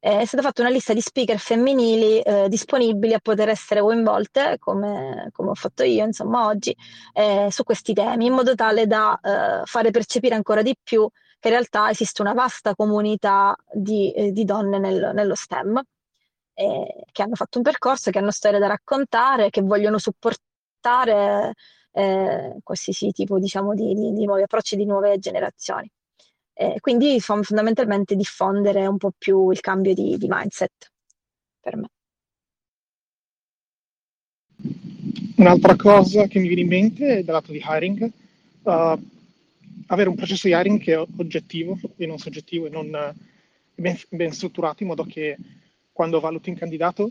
eh, 0.00 0.20
è 0.20 0.24
stata 0.24 0.42
fatta 0.44 0.62
una 0.62 0.70
lista 0.70 0.92
di 0.92 1.00
speaker 1.00 1.38
femminili 1.38 2.20
eh, 2.20 2.48
disponibili 2.48 3.12
a 3.12 3.18
poter 3.18 3.48
essere 3.48 3.80
coinvolte, 3.80 4.56
come, 4.60 5.30
come 5.32 5.50
ho 5.50 5.54
fatto 5.54 5.82
io, 5.82 6.04
insomma, 6.04 6.46
oggi, 6.46 6.74
eh, 7.12 7.48
su 7.50 7.64
questi 7.64 7.92
temi, 7.92 8.26
in 8.26 8.34
modo 8.34 8.54
tale 8.54 8.86
da 8.86 9.18
eh, 9.20 9.62
fare 9.64 9.90
percepire 9.90 10.36
ancora 10.36 10.62
di 10.62 10.76
più 10.80 11.08
che 11.40 11.48
in 11.48 11.54
realtà 11.54 11.90
esiste 11.90 12.22
una 12.22 12.34
vasta 12.34 12.74
comunità 12.76 13.56
di, 13.72 14.12
eh, 14.12 14.30
di 14.30 14.44
donne 14.44 14.78
nel, 14.78 15.10
nello 15.12 15.34
STEM. 15.34 15.82
Eh, 16.58 17.04
che 17.12 17.22
hanno 17.22 17.34
fatto 17.34 17.58
un 17.58 17.64
percorso, 17.64 18.10
che 18.10 18.18
hanno 18.18 18.30
storie 18.30 18.58
da 18.58 18.66
raccontare, 18.66 19.50
che 19.50 19.60
vogliono 19.60 19.98
supportare 19.98 21.52
eh, 21.96 22.58
qualsiasi 22.62 23.10
tipo 23.10 23.38
diciamo, 23.38 23.74
di, 23.74 23.94
di, 23.94 24.12
di, 24.12 24.24
nuovi 24.26 24.42
approcci 24.42 24.76
di 24.76 24.84
nuove 24.84 25.18
generazioni. 25.18 25.90
Eh, 26.52 26.76
quindi 26.80 27.18
fondamentalmente 27.20 28.14
diffondere 28.14 28.86
un 28.86 28.98
po' 28.98 29.12
più 29.16 29.50
il 29.50 29.60
cambio 29.60 29.94
di, 29.94 30.16
di 30.18 30.26
mindset 30.28 30.92
per 31.58 31.76
me. 31.76 31.88
Un'altra 35.36 35.76
cosa 35.76 36.26
che 36.26 36.38
mi 36.38 36.48
viene 36.48 36.62
in 36.62 36.68
mente 36.68 37.18
è 37.18 37.22
dal 37.22 37.34
lato 37.34 37.52
di 37.52 37.62
hiring, 37.66 38.10
uh, 38.62 38.98
avere 39.86 40.08
un 40.08 40.14
processo 40.14 40.48
di 40.48 40.54
hiring 40.54 40.80
che 40.80 40.94
è 40.94 40.98
oggettivo 40.98 41.78
e 41.96 42.06
non 42.06 42.18
soggettivo 42.18 42.66
e 42.66 42.70
non 42.70 43.14
ben, 43.74 43.98
ben 44.10 44.32
strutturato 44.32 44.82
in 44.82 44.88
modo 44.88 45.04
che 45.04 45.36
quando 45.92 46.20
valuti 46.20 46.50
un 46.50 46.56
candidato 46.56 47.10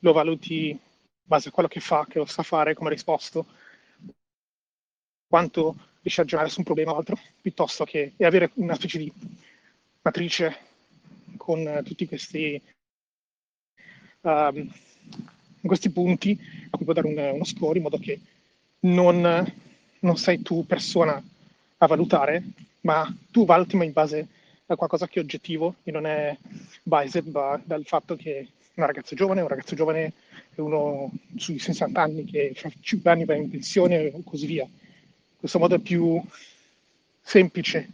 lo 0.00 0.12
valuti 0.12 0.70
in 0.70 0.78
base 1.22 1.48
a 1.48 1.52
quello 1.52 1.68
che 1.68 1.80
fa, 1.80 2.06
che 2.08 2.18
lo 2.18 2.26
sa 2.26 2.42
fare, 2.42 2.74
come 2.74 2.90
ha 2.90 2.92
risposto, 2.92 3.46
quanto 5.30 5.76
riesce 6.02 6.20
a 6.20 6.24
ragionare 6.24 6.48
su 6.48 6.58
un 6.58 6.64
problema 6.64 6.90
o 6.90 6.96
altro, 6.96 7.16
piuttosto 7.40 7.84
che 7.84 8.14
avere 8.18 8.50
una 8.54 8.74
specie 8.74 8.98
di 8.98 9.12
matrice 10.02 10.56
con 11.36 11.64
uh, 11.64 11.84
tutti 11.84 12.08
questi, 12.08 12.60
uh, 14.22 14.68
questi, 15.62 15.90
punti 15.90 16.36
a 16.68 16.76
cui 16.76 16.84
può 16.84 16.94
dare 16.94 17.06
un, 17.06 17.16
uno 17.34 17.44
score 17.44 17.76
in 17.76 17.84
modo 17.84 17.98
che 17.98 18.18
non, 18.80 19.54
non, 20.00 20.16
sei 20.16 20.42
tu 20.42 20.66
persona 20.66 21.22
a 21.78 21.86
valutare, 21.86 22.42
ma 22.80 23.08
tu 23.30 23.44
valuti 23.44 23.76
ma 23.76 23.84
in 23.84 23.92
base 23.92 24.26
a 24.66 24.74
qualcosa 24.74 25.06
che 25.06 25.20
è 25.20 25.22
oggettivo 25.22 25.76
e 25.84 25.92
non 25.92 26.06
è 26.06 26.36
biased 26.82 27.28
ma 27.28 27.60
dal 27.64 27.84
fatto 27.84 28.16
che 28.16 28.48
una 28.74 28.86
ragazza 28.86 29.14
giovane, 29.14 29.42
un 29.42 29.48
ragazzo 29.48 29.76
giovane 29.76 30.12
è 30.52 30.60
uno 30.60 31.12
sui 31.36 31.60
60 31.60 32.02
anni 32.02 32.24
che 32.24 32.52
fra 32.56 32.68
5 32.80 33.08
anni 33.08 33.24
va 33.24 33.34
in 33.36 33.48
pensione 33.48 34.06
e 34.06 34.20
così 34.24 34.46
via 34.46 34.68
questo 35.40 35.58
modo 35.58 35.74
è 35.74 35.80
più 35.80 36.22
semplice 37.20 37.88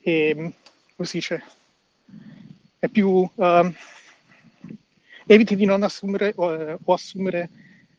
e, 0.00 0.34
come 0.34 1.08
si 1.08 1.18
dice, 1.18 1.44
è 2.80 2.88
più... 2.88 3.28
Um, 3.36 3.74
eviti 5.28 5.56
di 5.56 5.66
non 5.66 5.82
assumere 5.82 6.32
o, 6.36 6.78
o, 6.82 6.92
assumere 6.92 7.50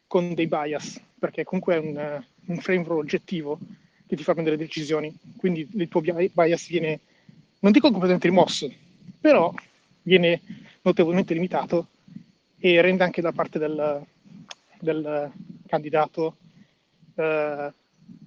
con 0.07 0.33
dei 0.33 0.47
bias, 0.47 0.99
perché 1.19 1.43
comunque 1.43 1.75
è 1.75 1.77
un, 1.77 2.23
un 2.45 2.57
framework 2.57 2.97
oggettivo 2.97 3.59
che 4.07 4.15
ti 4.15 4.23
fa 4.23 4.33
prendere 4.33 4.57
decisioni, 4.57 5.15
quindi 5.38 5.67
il 5.73 5.88
tuo 5.88 6.01
bias 6.01 6.67
viene, 6.67 6.99
non 7.59 7.71
dico 7.71 7.91
completamente 7.91 8.27
rimosso, 8.27 8.73
però 9.21 9.53
viene 10.01 10.41
notevolmente 10.81 11.35
limitato 11.35 11.89
e 12.57 12.81
rende 12.81 13.03
anche 13.03 13.21
da 13.21 13.31
parte 13.31 13.59
del, 13.59 14.03
del 14.79 15.31
candidato 15.67 16.35
eh, 17.13 17.71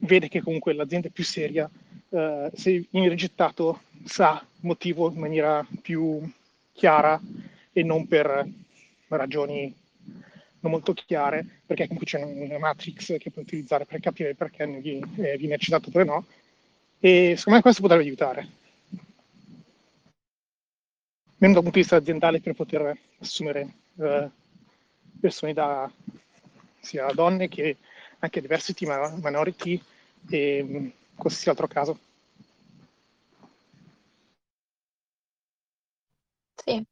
vede 0.00 0.28
che 0.28 0.42
comunque 0.42 0.72
l'azienda 0.72 1.08
è 1.08 1.10
più 1.10 1.24
seria, 1.24 1.68
eh, 2.08 2.50
se 2.54 2.86
viene 2.90 3.08
rigettato 3.08 3.82
sa 4.04 4.44
il 4.60 4.66
motivo 4.66 5.10
in 5.10 5.18
maniera 5.18 5.66
più 5.80 6.20
chiara 6.72 7.20
e 7.72 7.82
non 7.82 8.06
per 8.06 8.46
ragioni 9.08 9.74
non 10.60 10.70
molto 10.70 10.92
chiare, 10.94 11.44
perché 11.66 11.88
comunque 11.88 12.06
c'è 12.06 12.22
una 12.22 12.58
matrix 12.58 13.18
che 13.18 13.30
puoi 13.30 13.44
utilizzare 13.44 13.84
per 13.84 14.00
capire 14.00 14.34
perché 14.34 14.64
viene, 14.66 15.08
eh, 15.16 15.36
viene 15.36 15.54
accettato 15.54 15.88
oppure 15.88 16.04
no. 16.04 16.24
E 17.00 17.34
secondo 17.36 17.56
me 17.56 17.62
questo 17.62 17.82
potrebbe 17.82 18.04
aiutare. 18.04 18.48
Meno 21.38 21.54
dal 21.54 21.62
punto 21.62 21.70
di 21.70 21.80
vista 21.80 21.96
aziendale 21.96 22.40
per 22.40 22.54
poter 22.54 22.96
assumere 23.18 23.74
eh, 23.98 24.30
persone 25.20 25.52
da 25.52 25.90
sia 26.78 27.10
donne 27.12 27.48
che 27.48 27.76
anche 28.22 28.40
diversity 28.40 28.86
minority 28.86 29.82
e 30.30 30.62
mm, 30.62 30.88
qualsiasi 31.16 31.48
altro 31.48 31.66
caso. 31.66 31.98
Sì, 36.54 36.82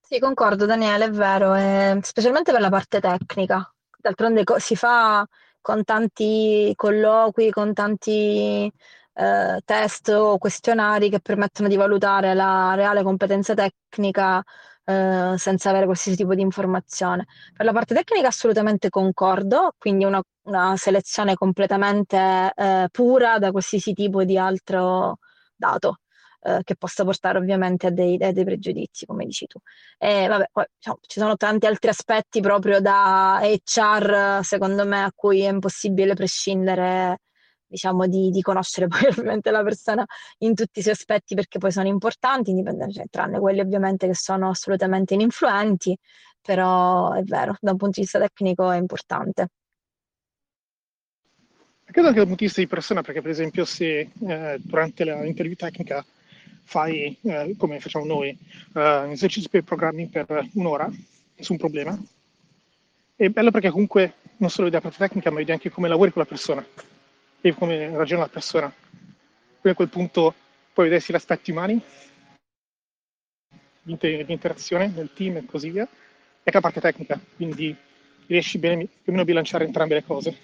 sì, 0.00 0.18
concordo 0.20 0.66
Daniele, 0.66 1.06
è 1.06 1.10
vero, 1.10 1.54
eh, 1.54 1.98
specialmente 2.02 2.52
per 2.52 2.60
la 2.60 2.68
parte 2.68 3.00
tecnica. 3.00 3.68
D'altronde 3.98 4.44
co- 4.44 4.58
si 4.58 4.76
fa 4.76 5.26
con 5.60 5.82
tanti 5.84 6.72
colloqui, 6.76 7.50
con 7.50 7.72
tanti 7.74 8.70
eh, 9.14 9.60
test 9.64 10.08
o 10.10 10.38
questionari 10.38 11.10
che 11.10 11.20
permettono 11.20 11.68
di 11.68 11.76
valutare 11.76 12.34
la 12.34 12.74
reale 12.74 13.02
competenza 13.02 13.54
tecnica 13.54 14.42
eh, 14.84 15.34
senza 15.36 15.70
avere 15.70 15.84
qualsiasi 15.84 16.16
tipo 16.16 16.34
di 16.34 16.42
informazione. 16.42 17.26
Per 17.54 17.64
la 17.64 17.72
parte 17.72 17.94
tecnica 17.94 18.28
assolutamente 18.28 18.88
concordo, 18.88 19.74
quindi 19.78 20.04
una, 20.04 20.20
una 20.42 20.76
selezione 20.76 21.34
completamente 21.34 22.52
eh, 22.54 22.88
pura 22.90 23.38
da 23.38 23.50
qualsiasi 23.50 23.92
tipo 23.92 24.24
di 24.24 24.36
altro 24.38 25.18
dato. 25.54 25.98
Eh, 26.42 26.60
che 26.64 26.74
possa 26.74 27.04
portare 27.04 27.36
ovviamente 27.36 27.88
a 27.88 27.90
dei, 27.90 28.16
a 28.22 28.32
dei, 28.32 28.44
pregiudizi, 28.44 29.04
come 29.04 29.26
dici 29.26 29.46
tu. 29.46 29.58
E 29.98 30.26
vabbè, 30.26 30.48
poi 30.50 30.64
diciamo, 30.74 30.98
ci 31.02 31.20
sono 31.20 31.36
tanti 31.36 31.66
altri 31.66 31.90
aspetti 31.90 32.40
proprio 32.40 32.80
da 32.80 33.40
HR, 33.42 34.40
secondo 34.42 34.86
me, 34.86 35.02
a 35.02 35.12
cui 35.14 35.42
è 35.42 35.50
impossibile 35.50 36.14
prescindere 36.14 37.18
diciamo, 37.70 38.06
di, 38.06 38.30
di, 38.30 38.40
conoscere 38.42 38.88
poi 38.88 39.06
ovviamente 39.06 39.50
la 39.50 39.62
persona 39.62 40.04
in 40.38 40.54
tutti 40.54 40.80
i 40.80 40.82
suoi 40.82 40.94
aspetti 40.94 41.34
perché 41.34 41.58
poi 41.58 41.70
sono 41.70 41.86
importanti, 41.86 42.52
cioè, 42.92 43.04
tranne 43.08 43.38
quelli 43.38 43.60
ovviamente 43.60 44.06
che 44.08 44.14
sono 44.14 44.50
assolutamente 44.50 45.14
ininfluenti, 45.14 45.96
però 46.42 47.12
è 47.12 47.22
vero, 47.22 47.56
da 47.60 47.70
un 47.70 47.76
punto 47.76 47.94
di 47.96 48.02
vista 48.02 48.18
tecnico 48.18 48.70
è 48.70 48.76
importante. 48.76 49.48
Credo 51.84 52.08
anche 52.08 52.20
dal 52.20 52.28
punto 52.28 52.42
di 52.42 52.46
vista 52.46 52.60
di 52.60 52.68
persona, 52.68 53.02
perché 53.02 53.20
per 53.20 53.30
esempio 53.30 53.64
se 53.64 54.10
eh, 54.26 54.56
durante 54.60 55.04
l'interview 55.04 55.56
tecnica 55.56 56.04
fai, 56.62 57.16
eh, 57.22 57.54
come 57.58 57.80
facciamo 57.80 58.04
noi, 58.04 58.28
eh, 58.28 58.34
un 58.74 59.10
esercizio 59.10 59.48
per 59.48 59.64
programmi 59.64 60.06
per 60.06 60.48
un'ora, 60.54 60.88
nessun 61.36 61.56
problema, 61.56 61.98
è 63.16 63.28
bello 63.28 63.50
perché 63.50 63.70
comunque 63.70 64.14
non 64.36 64.50
solo 64.50 64.68
vedi 64.68 64.76
la 64.76 64.88
parte 64.88 65.04
tecnica, 65.04 65.30
ma 65.30 65.38
vedi 65.38 65.50
anche 65.50 65.68
come 65.68 65.88
lavori 65.88 66.12
con 66.12 66.22
la 66.22 66.28
persona 66.28 66.64
e 67.40 67.54
come 67.54 67.96
ragiona 67.96 68.22
la 68.22 68.28
persona. 68.28 68.72
Quindi 68.72 69.70
a 69.70 69.74
quel 69.74 69.88
punto 69.88 70.34
puoi 70.72 70.86
vedere 70.86 71.02
sia 71.02 71.14
gli 71.14 71.18
aspetti 71.18 71.50
umani, 71.50 71.80
di 73.82 74.24
interazione 74.28 74.92
del 74.92 75.12
team 75.12 75.36
e 75.36 75.44
così 75.46 75.70
via, 75.70 75.88
e 76.42 76.50
la 76.50 76.60
parte 76.60 76.80
tecnica, 76.80 77.18
quindi 77.36 77.76
riesci 78.26 78.58
bene 78.58 78.84
più 78.84 78.90
o 79.06 79.10
meno 79.10 79.22
a 79.22 79.24
bilanciare 79.24 79.64
entrambe 79.64 79.94
le 79.94 80.04
cose. 80.04 80.38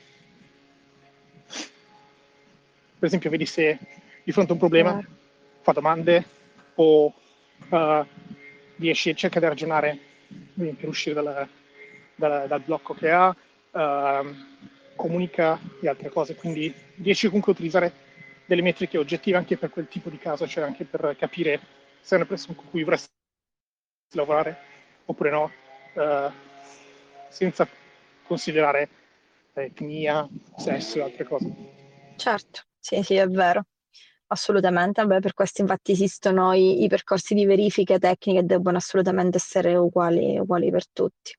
Per 2.98 3.08
esempio, 3.08 3.30
vedi 3.30 3.46
se 3.46 3.78
di 4.24 4.32
fronte 4.32 4.50
a 4.50 4.54
un 4.54 4.60
problema 4.60 5.06
fa 5.60 5.72
domande 5.72 6.24
o 6.76 7.14
uh, 7.68 8.06
riesci, 8.76 9.14
cerca 9.14 9.38
di 9.38 9.46
ragionare 9.46 9.98
per 10.54 10.88
uscire 10.88 11.14
dalla, 11.14 11.48
dalla, 12.14 12.46
dal 12.46 12.60
blocco 12.62 12.94
che 12.94 13.10
ha. 13.10 13.34
Uh, 13.70 14.34
comunica 14.96 15.60
e 15.80 15.88
altre 15.88 16.08
cose, 16.08 16.34
quindi 16.34 16.72
riesci 16.96 17.26
comunque 17.26 17.52
a 17.52 17.54
utilizzare 17.54 17.92
delle 18.46 18.62
metriche 18.62 18.98
oggettive 18.98 19.36
anche 19.36 19.56
per 19.56 19.70
quel 19.70 19.88
tipo 19.88 20.08
di 20.08 20.18
caso, 20.18 20.46
cioè 20.46 20.64
anche 20.64 20.84
per 20.84 21.14
capire 21.18 21.60
se 22.00 22.14
è 22.14 22.18
una 22.18 22.26
persona 22.26 22.54
con 22.56 22.64
cui 22.70 22.82
vorresti 22.82 23.08
lavorare 24.14 24.56
oppure 25.04 25.30
no, 25.30 25.50
uh, 25.94 26.30
senza 27.28 27.68
considerare 28.24 28.88
etnia, 29.52 30.28
sesso 30.56 30.98
e 30.98 31.02
altre 31.02 31.24
cose. 31.24 31.46
Certo, 32.16 32.62
sì, 32.78 33.02
sì, 33.02 33.14
è 33.14 33.26
vero. 33.28 33.64
Assolutamente, 34.28 35.04
Beh, 35.04 35.20
per 35.20 35.34
questo 35.34 35.60
infatti 35.60 35.92
esistono 35.92 36.52
i, 36.52 36.82
i 36.82 36.88
percorsi 36.88 37.34
di 37.34 37.46
verifiche 37.46 37.98
tecniche 37.98 38.40
che 38.40 38.46
debbono 38.46 38.78
assolutamente 38.78 39.36
essere 39.36 39.76
uguali, 39.76 40.38
uguali 40.38 40.70
per 40.70 40.88
tutti. 40.88 41.36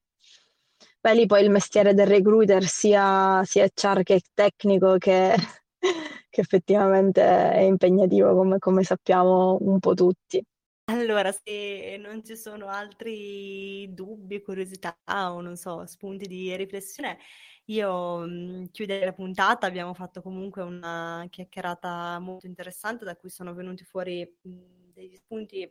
Beh, 0.99 1.13
lì 1.13 1.25
poi 1.25 1.43
il 1.43 1.49
mestiere 1.51 1.93
del 1.93 2.07
recruiter 2.07 2.63
sia, 2.65 3.43
sia 3.43 3.63
HR 3.65 4.03
che 4.03 4.21
tecnico 4.33 4.97
che, 4.97 5.35
che 6.29 6.41
effettivamente 6.41 7.21
è 7.23 7.59
impegnativo 7.61 8.33
come, 8.35 8.57
come 8.59 8.83
sappiamo 8.83 9.57
un 9.61 9.79
po' 9.79 9.93
tutti. 9.93 10.43
Allora, 10.89 11.31
se 11.33 11.97
non 11.99 12.23
ci 12.23 12.37
sono 12.37 12.67
altri 12.69 13.93
dubbi, 13.93 14.41
curiosità 14.41 14.97
o 15.33 15.41
non 15.41 15.57
so, 15.57 15.85
spunti 15.85 16.27
di 16.27 16.55
riflessione, 16.55 17.17
io 17.65 18.19
mh, 18.25 18.69
chiuderei 18.71 19.03
la 19.05 19.11
puntata. 19.13 19.67
Abbiamo 19.67 19.93
fatto 19.93 20.21
comunque 20.21 20.61
una 20.63 21.25
chiacchierata 21.29 22.19
molto 22.19 22.45
interessante 22.47 23.03
da 23.03 23.17
cui 23.17 23.29
sono 23.29 23.53
venuti 23.53 23.83
fuori 23.83 24.23
mh, 24.41 24.49
degli 24.93 25.17
spunti 25.17 25.69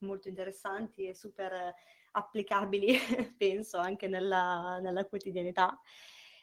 molto 0.00 0.28
interessanti 0.28 1.06
e 1.08 1.14
super 1.14 1.72
applicabili, 2.14 2.96
penso, 3.36 3.78
anche 3.78 4.08
nella, 4.08 4.78
nella 4.80 5.04
quotidianità. 5.04 5.78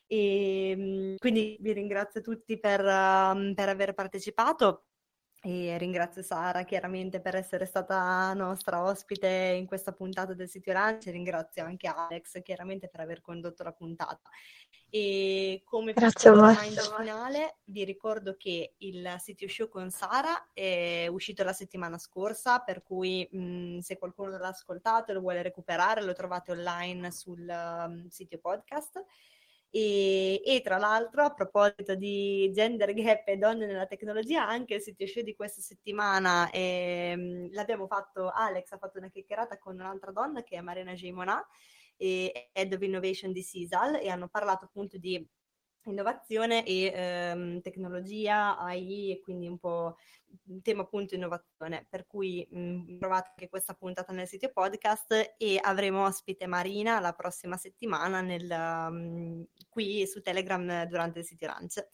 E, 0.07 0.69
ehm, 0.72 1.15
quindi 1.17 1.57
vi 1.61 1.74
ringrazio 1.74 2.22
tutti 2.22 2.59
per, 2.59 2.82
um, 2.82 3.53
per 3.53 3.69
aver 3.69 3.93
partecipato. 3.93 4.86
E 5.44 5.76
ringrazio 5.80 6.22
Sara 6.22 6.64
chiaramente 6.64 7.20
per 7.20 7.36
essere 7.36 7.66
stata 7.66 8.32
nostra 8.34 8.84
ospite 8.84 9.56
in 9.58 9.66
questa 9.66 9.92
puntata 9.92 10.36
del 10.36 10.48
sito 10.48 10.72
Lunch. 10.72 11.06
Ringrazio 11.06 11.64
anche 11.64 11.88
Alex 11.88 12.44
chiaramente 12.44 12.88
per 12.88 13.00
aver 13.00 13.22
condotto 13.22 13.64
la 13.64 13.72
puntata. 13.72 14.30
E 14.88 15.64
come 15.66 15.94
reminder 15.96 16.84
finale, 16.96 17.58
vi 17.64 17.84
ricordo 17.86 18.36
che 18.38 18.76
il 18.78 19.16
sito 19.18 19.48
show 19.48 19.68
con 19.68 19.89
Sara 19.89 20.50
è 20.54 21.08
uscito 21.08 21.44
la 21.44 21.54
settimana 21.54 21.98
scorsa, 21.98 22.60
per 22.60 22.84
cui 22.84 23.28
mh, 23.32 23.80
se 23.80 23.98
qualcuno 23.98 24.38
l'ha 24.38 24.50
ascoltato 24.50 25.10
e 25.10 25.16
lo 25.16 25.22
vuole 25.22 25.42
recuperare, 25.42 26.04
lo 26.04 26.14
trovate 26.14 26.52
online 26.52 27.10
sul 27.10 27.48
um, 27.48 28.08
sito 28.10 28.38
podcast. 28.38 29.04
E, 29.74 30.41
e, 30.43 30.59
tra 30.61 30.78
l'altro, 30.78 31.24
a 31.24 31.34
proposito 31.34 31.95
di 31.95 32.51
gender 32.53 32.93
gap 32.93 33.26
e 33.30 33.38
donne 33.38 33.65
nella 33.65 33.86
tecnologia, 33.86 34.45
anche 34.45 34.76
il 34.76 34.82
sito 34.82 35.05
show 35.07 35.24
di 35.24 35.34
questa 35.34 35.61
settimana 35.61 36.49
ehm, 36.51 37.53
l'abbiamo 37.53 37.88
fatto, 37.88 38.30
Alex 38.30 38.69
ha 38.74 38.78
fatto 38.78 38.97
una 38.97 39.07
chiacchierata 39.07 39.57
con 39.57 39.76
un'altra 39.76 40.11
donna 40.11 40.43
che 40.43 40.57
è 40.57 40.61
Marina 40.61 40.93
Gimona, 40.93 41.41
e 41.95 42.49
Head 42.51 42.74
of 42.74 42.82
Innovation 42.82 43.32
di 43.32 43.43
CISAL, 43.43 43.95
e 43.95 44.09
hanno 44.09 44.28
parlato 44.28 44.65
appunto 44.65 44.97
di 44.97 45.26
innovazione 45.86 46.66
e 46.66 46.92
ehm, 46.94 47.62
tecnologia, 47.62 48.58
AI 48.58 49.12
e 49.12 49.20
quindi 49.22 49.48
un 49.48 49.58
po' 49.58 49.98
il 50.48 50.62
tema 50.62 50.84
appunto 50.84 51.16
innovazione, 51.16 51.86
per 51.90 52.06
cui 52.06 52.48
mh, 52.50 53.00
trovate 53.00 53.30
anche 53.30 53.50
questa 53.50 53.74
puntata 53.74 54.14
nel 54.14 54.28
sito 54.28 54.50
podcast 54.52 55.36
e 55.38 55.60
avremo 55.62 56.06
ospite 56.06 56.46
Marina 56.48 57.00
la 57.00 57.14
prossima 57.14 57.58
settimana 57.58 58.22
nel, 58.22 58.50
um, 58.50 59.46
qui 59.70 60.06
su 60.08 60.22
Telegram 60.22 60.86
durante 60.86 61.20
il 61.20 61.26
City 61.26 61.46
Lunch. 61.46 61.88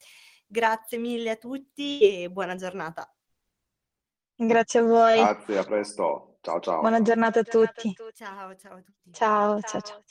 Grazie 0.45 0.97
mille 0.97 1.31
a 1.31 1.35
tutti 1.35 1.99
e 1.99 2.29
buona 2.29 2.55
giornata. 2.55 3.11
Grazie 4.35 4.79
a 4.81 4.83
voi. 4.83 5.17
Grazie, 5.17 5.57
a 5.57 5.63
presto. 5.63 6.37
Ciao 6.41 6.59
ciao. 6.59 6.79
Buona 6.79 7.01
giornata 7.01 7.39
a 7.39 7.43
tutti. 7.43 7.93
Ciao 7.93 8.11
ciao 8.13 8.49
a 8.49 8.55
tutti. 8.55 9.11
ciao, 9.11 9.59
ciao. 9.61 9.61
ciao. 9.61 9.81
ciao. 9.81 10.03